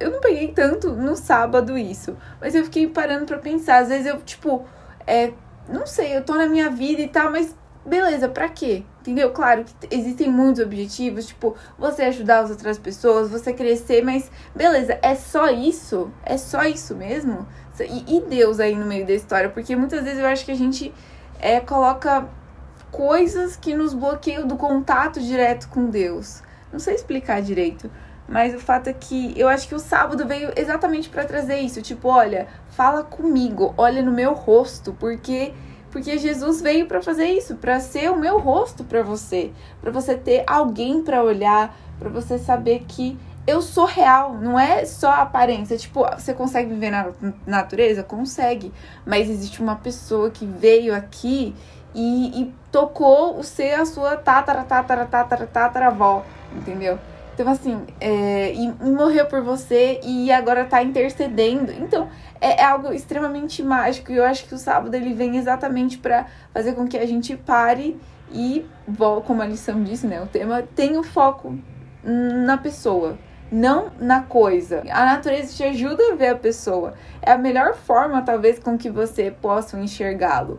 eu 0.00 0.10
não 0.10 0.20
peguei 0.20 0.48
tanto 0.48 0.92
no 0.92 1.16
sábado 1.16 1.78
isso, 1.78 2.16
mas 2.40 2.54
eu 2.54 2.64
fiquei 2.64 2.86
parando 2.86 3.24
para 3.24 3.38
pensar. 3.38 3.78
Às 3.78 3.88
vezes 3.88 4.06
eu, 4.06 4.20
tipo, 4.20 4.66
é, 5.06 5.32
não 5.68 5.86
sei, 5.86 6.16
eu 6.16 6.24
tô 6.24 6.34
na 6.34 6.46
minha 6.46 6.68
vida 6.68 7.00
e 7.00 7.08
tal, 7.08 7.30
mas 7.30 7.54
beleza, 7.86 8.28
pra 8.28 8.48
quê? 8.48 8.82
Entendeu? 9.00 9.30
Claro 9.30 9.64
que 9.64 9.94
existem 9.94 10.28
muitos 10.28 10.62
objetivos, 10.62 11.26
tipo, 11.26 11.54
você 11.78 12.02
ajudar 12.04 12.40
as 12.40 12.50
outras 12.50 12.78
pessoas, 12.78 13.30
você 13.30 13.52
crescer, 13.52 14.02
mas 14.04 14.30
beleza, 14.54 14.98
é 15.00 15.14
só 15.14 15.48
isso? 15.48 16.10
É 16.24 16.36
só 16.36 16.64
isso 16.64 16.94
mesmo? 16.94 17.46
E, 17.80 18.16
e 18.16 18.20
Deus 18.22 18.58
aí 18.58 18.74
no 18.74 18.86
meio 18.86 19.06
da 19.06 19.12
história, 19.12 19.48
porque 19.48 19.76
muitas 19.76 20.02
vezes 20.02 20.18
eu 20.18 20.26
acho 20.26 20.44
que 20.44 20.52
a 20.52 20.56
gente 20.56 20.92
é, 21.38 21.60
coloca 21.60 22.28
coisas 22.90 23.56
que 23.56 23.74
nos 23.74 23.92
bloqueiam 23.94 24.46
do 24.46 24.56
contato 24.56 25.20
direto 25.20 25.68
com 25.68 25.86
Deus. 25.90 26.42
Não 26.72 26.78
sei 26.78 26.94
explicar 26.94 27.42
direito, 27.42 27.90
mas 28.28 28.54
o 28.54 28.58
fato 28.58 28.88
é 28.88 28.92
que 28.92 29.38
eu 29.38 29.48
acho 29.48 29.68
que 29.68 29.74
o 29.74 29.78
sábado 29.78 30.26
veio 30.26 30.52
exatamente 30.56 31.08
para 31.08 31.24
trazer 31.24 31.58
isso, 31.58 31.80
tipo, 31.80 32.08
olha, 32.08 32.48
fala 32.70 33.04
comigo, 33.04 33.72
olha 33.76 34.02
no 34.02 34.10
meu 34.10 34.32
rosto, 34.32 34.92
porque 34.98 35.52
porque 35.90 36.18
Jesus 36.18 36.60
veio 36.60 36.86
para 36.86 37.02
fazer 37.02 37.26
isso, 37.26 37.56
para 37.56 37.80
ser 37.80 38.10
o 38.10 38.18
meu 38.18 38.38
rosto 38.38 38.84
para 38.84 39.02
você, 39.02 39.50
para 39.80 39.90
você 39.90 40.14
ter 40.14 40.44
alguém 40.46 41.02
para 41.02 41.22
olhar, 41.22 41.76
para 41.98 42.08
você 42.08 42.38
saber 42.38 42.84
que 42.86 43.18
eu 43.46 43.62
sou 43.62 43.84
real, 43.84 44.34
não 44.34 44.58
é 44.58 44.84
só 44.84 45.10
aparência. 45.12 45.78
Tipo, 45.78 46.04
você 46.18 46.34
consegue 46.34 46.70
viver 46.70 46.90
na 46.90 47.12
natureza? 47.46 48.02
Consegue. 48.02 48.72
Mas 49.06 49.30
existe 49.30 49.62
uma 49.62 49.76
pessoa 49.76 50.30
que 50.30 50.44
veio 50.44 50.92
aqui 50.92 51.54
e, 51.94 52.42
e 52.42 52.54
tocou 52.72 53.38
o 53.38 53.44
ser 53.44 53.74
a 53.74 53.86
sua 53.86 54.16
tatara, 54.16 54.64
tatara, 54.64 55.06
tatara, 55.06 55.46
tatara 55.46 55.86
avó, 55.86 56.24
entendeu? 56.54 56.98
Então, 57.36 57.52
assim, 57.52 57.84
é, 58.00 58.54
e 58.54 58.66
morreu 58.82 59.26
por 59.26 59.42
você 59.42 60.00
e 60.02 60.32
agora 60.32 60.64
tá 60.64 60.82
intercedendo. 60.82 61.70
Então, 61.70 62.08
é, 62.40 62.62
é, 62.62 62.64
algo 62.64 62.90
extremamente 62.94 63.62
mágico. 63.62 64.10
E 64.10 64.16
eu 64.16 64.24
acho 64.24 64.46
que 64.46 64.54
o 64.54 64.58
sábado 64.58 64.94
ele 64.94 65.12
vem 65.12 65.36
exatamente 65.36 65.98
para 65.98 66.24
fazer 66.54 66.72
com 66.72 66.88
que 66.88 66.96
a 66.96 67.04
gente 67.04 67.36
pare 67.36 68.00
e, 68.32 68.64
como 69.26 69.42
a 69.42 69.46
lição 69.46 69.84
disse, 69.84 70.06
né? 70.06 70.22
O 70.22 70.26
tema 70.26 70.62
tem 70.74 70.96
o 70.96 71.02
foco 71.02 71.58
na 72.02 72.56
pessoa, 72.56 73.18
não 73.52 73.90
na 74.00 74.22
coisa. 74.22 74.82
A 74.90 75.04
natureza 75.04 75.54
te 75.54 75.62
ajuda 75.62 76.12
a 76.12 76.14
ver 76.14 76.28
a 76.28 76.36
pessoa. 76.36 76.94
É 77.20 77.32
a 77.32 77.38
melhor 77.38 77.74
forma, 77.74 78.22
talvez, 78.22 78.58
com 78.58 78.78
que 78.78 78.88
você 78.88 79.30
possa 79.30 79.78
enxergá-lo. 79.78 80.58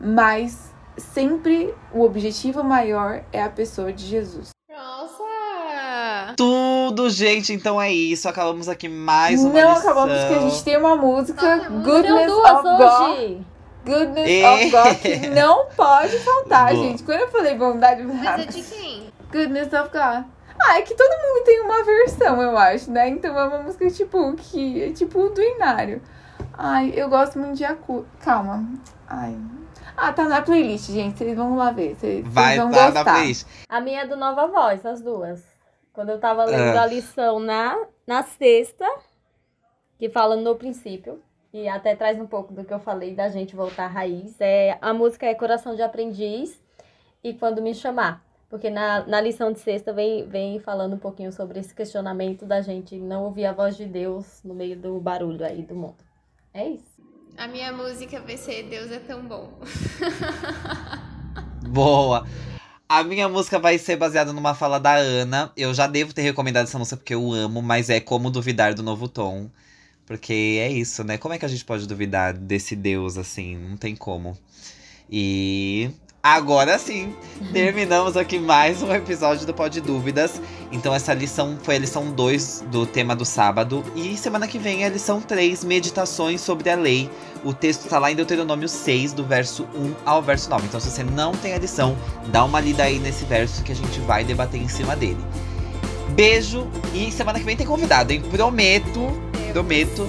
Mas 0.00 0.72
sempre 0.96 1.74
o 1.92 2.00
objetivo 2.00 2.64
maior 2.64 3.22
é 3.30 3.42
a 3.42 3.50
pessoa 3.50 3.92
de 3.92 4.06
Jesus. 4.06 4.54
Tudo, 6.36 7.08
gente. 7.10 7.52
Então 7.52 7.80
é 7.80 7.90
isso. 7.92 8.28
Acabamos 8.28 8.68
aqui 8.68 8.88
mais 8.88 9.40
uma 9.44 9.52
Não 9.60 9.74
lição. 9.74 9.90
acabamos 9.90 10.18
porque 10.20 10.34
a 10.34 10.38
gente 10.40 10.64
tem 10.64 10.76
uma 10.76 10.96
música 10.96 11.56
Nossa, 11.56 11.70
Goodness 11.70 12.32
of 12.32 12.62
God. 12.62 13.10
hoje. 13.10 13.46
Goodness 13.84 14.30
É. 14.30 14.50
of 14.54 14.70
God 14.70 14.96
que 15.00 15.26
não 15.28 15.66
pode 15.76 16.18
faltar, 16.20 16.72
Boa. 16.74 16.84
gente. 16.86 17.02
Quando 17.02 17.20
eu 17.20 17.28
falei 17.28 17.54
bondade, 17.54 18.02
Mas 18.02 18.26
ah, 18.26 18.40
é 18.40 18.46
de 18.46 18.62
quem? 18.62 19.12
Goodness 19.32 19.66
of 19.72 19.90
God. 19.92 20.24
Ah, 20.62 20.78
é 20.78 20.82
que 20.82 20.94
todo 20.94 21.10
mundo 21.10 21.44
tem 21.44 21.60
uma 21.60 21.82
versão, 21.84 22.40
eu 22.40 22.56
acho, 22.56 22.90
né? 22.90 23.08
Então 23.08 23.38
é 23.38 23.44
uma 23.44 23.58
música 23.58 23.90
tipo 23.90 24.32
que 24.34 24.82
é 24.84 24.90
tipo 24.92 25.28
do 25.28 25.42
Inário. 25.42 26.00
Ai, 26.56 26.92
eu 26.96 27.08
gosto 27.08 27.38
muito 27.38 27.56
de 27.56 27.64
Acu. 27.64 28.06
Calma. 28.20 28.64
Ai. 29.08 29.36
Ah, 29.96 30.12
tá 30.12 30.24
na 30.24 30.40
playlist, 30.42 30.90
gente. 30.90 31.18
Vocês 31.18 31.36
vão 31.36 31.56
lá 31.56 31.70
ver. 31.72 31.94
Vocês 31.96 32.22
vocês 32.22 32.32
Vai 32.34 32.56
vão 32.56 32.70
estar 32.70 32.84
gostar. 32.90 33.04
na 33.04 33.12
playlist. 33.12 33.46
A 33.68 33.80
minha 33.80 34.02
é 34.02 34.06
do 34.06 34.16
Nova 34.16 34.46
Voz, 34.46 34.86
as 34.86 35.00
duas. 35.02 35.40
Quando 35.94 36.10
eu 36.10 36.18
tava 36.18 36.44
lendo 36.44 36.76
Ah. 36.76 36.82
a 36.82 36.86
lição 36.86 37.40
na, 37.40 37.74
na 38.06 38.22
sexta, 38.22 38.84
que 39.98 40.10
fala 40.10 40.36
no 40.36 40.54
princípio, 40.56 41.22
e 41.52 41.68
até 41.68 41.94
traz 41.94 42.20
um 42.20 42.26
pouco 42.26 42.52
do 42.52 42.64
que 42.64 42.74
eu 42.74 42.80
falei 42.80 43.14
da 43.14 43.28
gente 43.28 43.54
voltar 43.54 43.84
à 43.84 43.88
raiz, 43.88 44.34
é, 44.40 44.76
a 44.82 44.92
música 44.92 45.24
é 45.24 45.34
Coração 45.34 45.76
de 45.76 45.82
Aprendiz 45.82 46.60
e 47.22 47.32
Quando 47.32 47.62
Me 47.62 47.72
Chamar. 47.72 48.22
Porque 48.50 48.68
na, 48.70 49.06
na 49.06 49.20
lição 49.20 49.52
de 49.52 49.60
sexta 49.60 49.92
vem, 49.92 50.28
vem 50.28 50.58
falando 50.58 50.94
um 50.94 50.98
pouquinho 50.98 51.30
sobre 51.32 51.60
esse 51.60 51.72
questionamento 51.74 52.44
da 52.44 52.60
gente 52.60 52.96
não 52.96 53.24
ouvir 53.24 53.46
a 53.46 53.52
voz 53.52 53.76
de 53.76 53.86
Deus 53.86 54.42
no 54.44 54.52
meio 54.52 54.76
do 54.76 54.98
barulho 55.00 55.46
aí 55.46 55.62
do 55.62 55.74
mundo. 55.76 55.96
É 56.52 56.68
isso. 56.68 56.92
A 57.36 57.48
minha 57.48 57.72
música 57.72 58.20
vai 58.20 58.36
ser 58.36 58.64
Deus 58.64 58.90
é 58.92 58.98
tão 58.98 59.22
bom. 59.22 59.48
Boa. 61.68 62.24
A 62.88 63.02
minha 63.02 63.28
música 63.28 63.58
vai 63.58 63.78
ser 63.78 63.96
baseada 63.96 64.32
numa 64.32 64.54
fala 64.54 64.78
da 64.78 64.94
Ana. 64.94 65.50
Eu 65.56 65.72
já 65.72 65.86
devo 65.86 66.12
ter 66.12 66.22
recomendado 66.22 66.64
essa 66.64 66.78
música 66.78 66.96
porque 66.96 67.14
eu 67.14 67.32
amo, 67.32 67.62
mas 67.62 67.88
é 67.90 67.98
Como 68.00 68.30
Duvidar 68.30 68.74
do 68.74 68.82
Novo 68.82 69.08
Tom. 69.08 69.50
Porque 70.06 70.58
é 70.60 70.70
isso, 70.70 71.02
né? 71.02 71.16
Como 71.18 71.32
é 71.34 71.38
que 71.38 71.46
a 71.46 71.48
gente 71.48 71.64
pode 71.64 71.86
duvidar 71.86 72.34
desse 72.34 72.76
Deus 72.76 73.16
assim? 73.16 73.56
Não 73.56 73.76
tem 73.76 73.96
como. 73.96 74.36
E 75.10 75.90
agora 76.24 76.78
sim, 76.78 77.14
terminamos 77.52 78.16
aqui 78.16 78.38
mais 78.38 78.82
um 78.82 78.90
episódio 78.94 79.46
do 79.46 79.52
Pod 79.52 79.78
Dúvidas. 79.82 80.40
Então 80.72 80.94
essa 80.94 81.12
lição 81.12 81.58
foi 81.62 81.76
a 81.76 81.78
lição 81.78 82.10
2 82.10 82.64
do 82.70 82.86
tema 82.86 83.14
do 83.14 83.26
sábado. 83.26 83.84
E 83.94 84.16
semana 84.16 84.48
que 84.48 84.58
vem 84.58 84.84
é 84.84 84.86
a 84.86 84.88
lição 84.88 85.20
3, 85.20 85.62
Meditações 85.64 86.40
sobre 86.40 86.70
a 86.70 86.76
Lei. 86.76 87.10
O 87.44 87.52
texto 87.52 87.90
tá 87.90 87.98
lá 87.98 88.10
em 88.10 88.16
Deuteronômio 88.16 88.70
6, 88.70 89.12
do 89.12 89.22
verso 89.22 89.64
1 89.74 89.94
ao 90.06 90.22
verso 90.22 90.48
9. 90.48 90.64
Então 90.64 90.80
se 90.80 90.90
você 90.90 91.04
não 91.04 91.32
tem 91.32 91.52
a 91.52 91.58
lição, 91.58 91.94
dá 92.28 92.42
uma 92.42 92.58
lida 92.58 92.84
aí 92.84 92.98
nesse 92.98 93.26
verso 93.26 93.62
que 93.62 93.72
a 93.72 93.76
gente 93.76 94.00
vai 94.00 94.24
debater 94.24 94.58
em 94.58 94.68
cima 94.68 94.96
dele. 94.96 95.22
Beijo 96.12 96.66
e 96.94 97.12
semana 97.12 97.38
que 97.38 97.44
vem 97.44 97.54
tem 97.56 97.66
convidado, 97.66 98.14
hein? 98.14 98.22
Prometo, 98.30 99.12
prometo. 99.54 100.04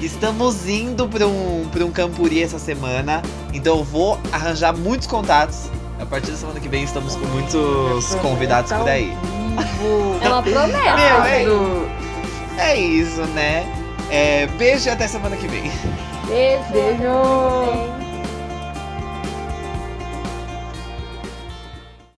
Estamos 0.00 0.68
indo 0.68 1.08
para 1.08 1.26
um, 1.26 1.68
pra 1.72 1.84
um 1.84 1.90
campuri 1.90 2.42
essa 2.42 2.60
semana, 2.60 3.22
então 3.52 3.78
eu 3.78 3.84
vou 3.84 4.20
arranjar 4.32 4.72
muitos 4.72 5.08
contatos. 5.08 5.68
A 6.00 6.06
partir 6.06 6.30
da 6.30 6.36
semana 6.36 6.60
que 6.60 6.68
vem 6.68 6.84
estamos 6.84 7.16
com 7.16 7.26
muitos 7.26 8.14
convidados 8.16 8.72
por 8.72 8.88
aí. 8.88 9.12
É 10.22 10.28
uma 10.28 10.42
promessa. 10.42 11.32
Meu, 11.42 11.88
é, 12.58 12.70
é 12.70 12.76
isso, 12.76 13.22
né? 13.34 13.66
É, 14.10 14.46
beijo 14.58 14.86
e 14.88 14.90
até 14.90 15.08
semana 15.08 15.36
que 15.36 15.48
vem. 15.48 15.70
Beijo. 16.28 16.72
Beijo. 16.72 18.03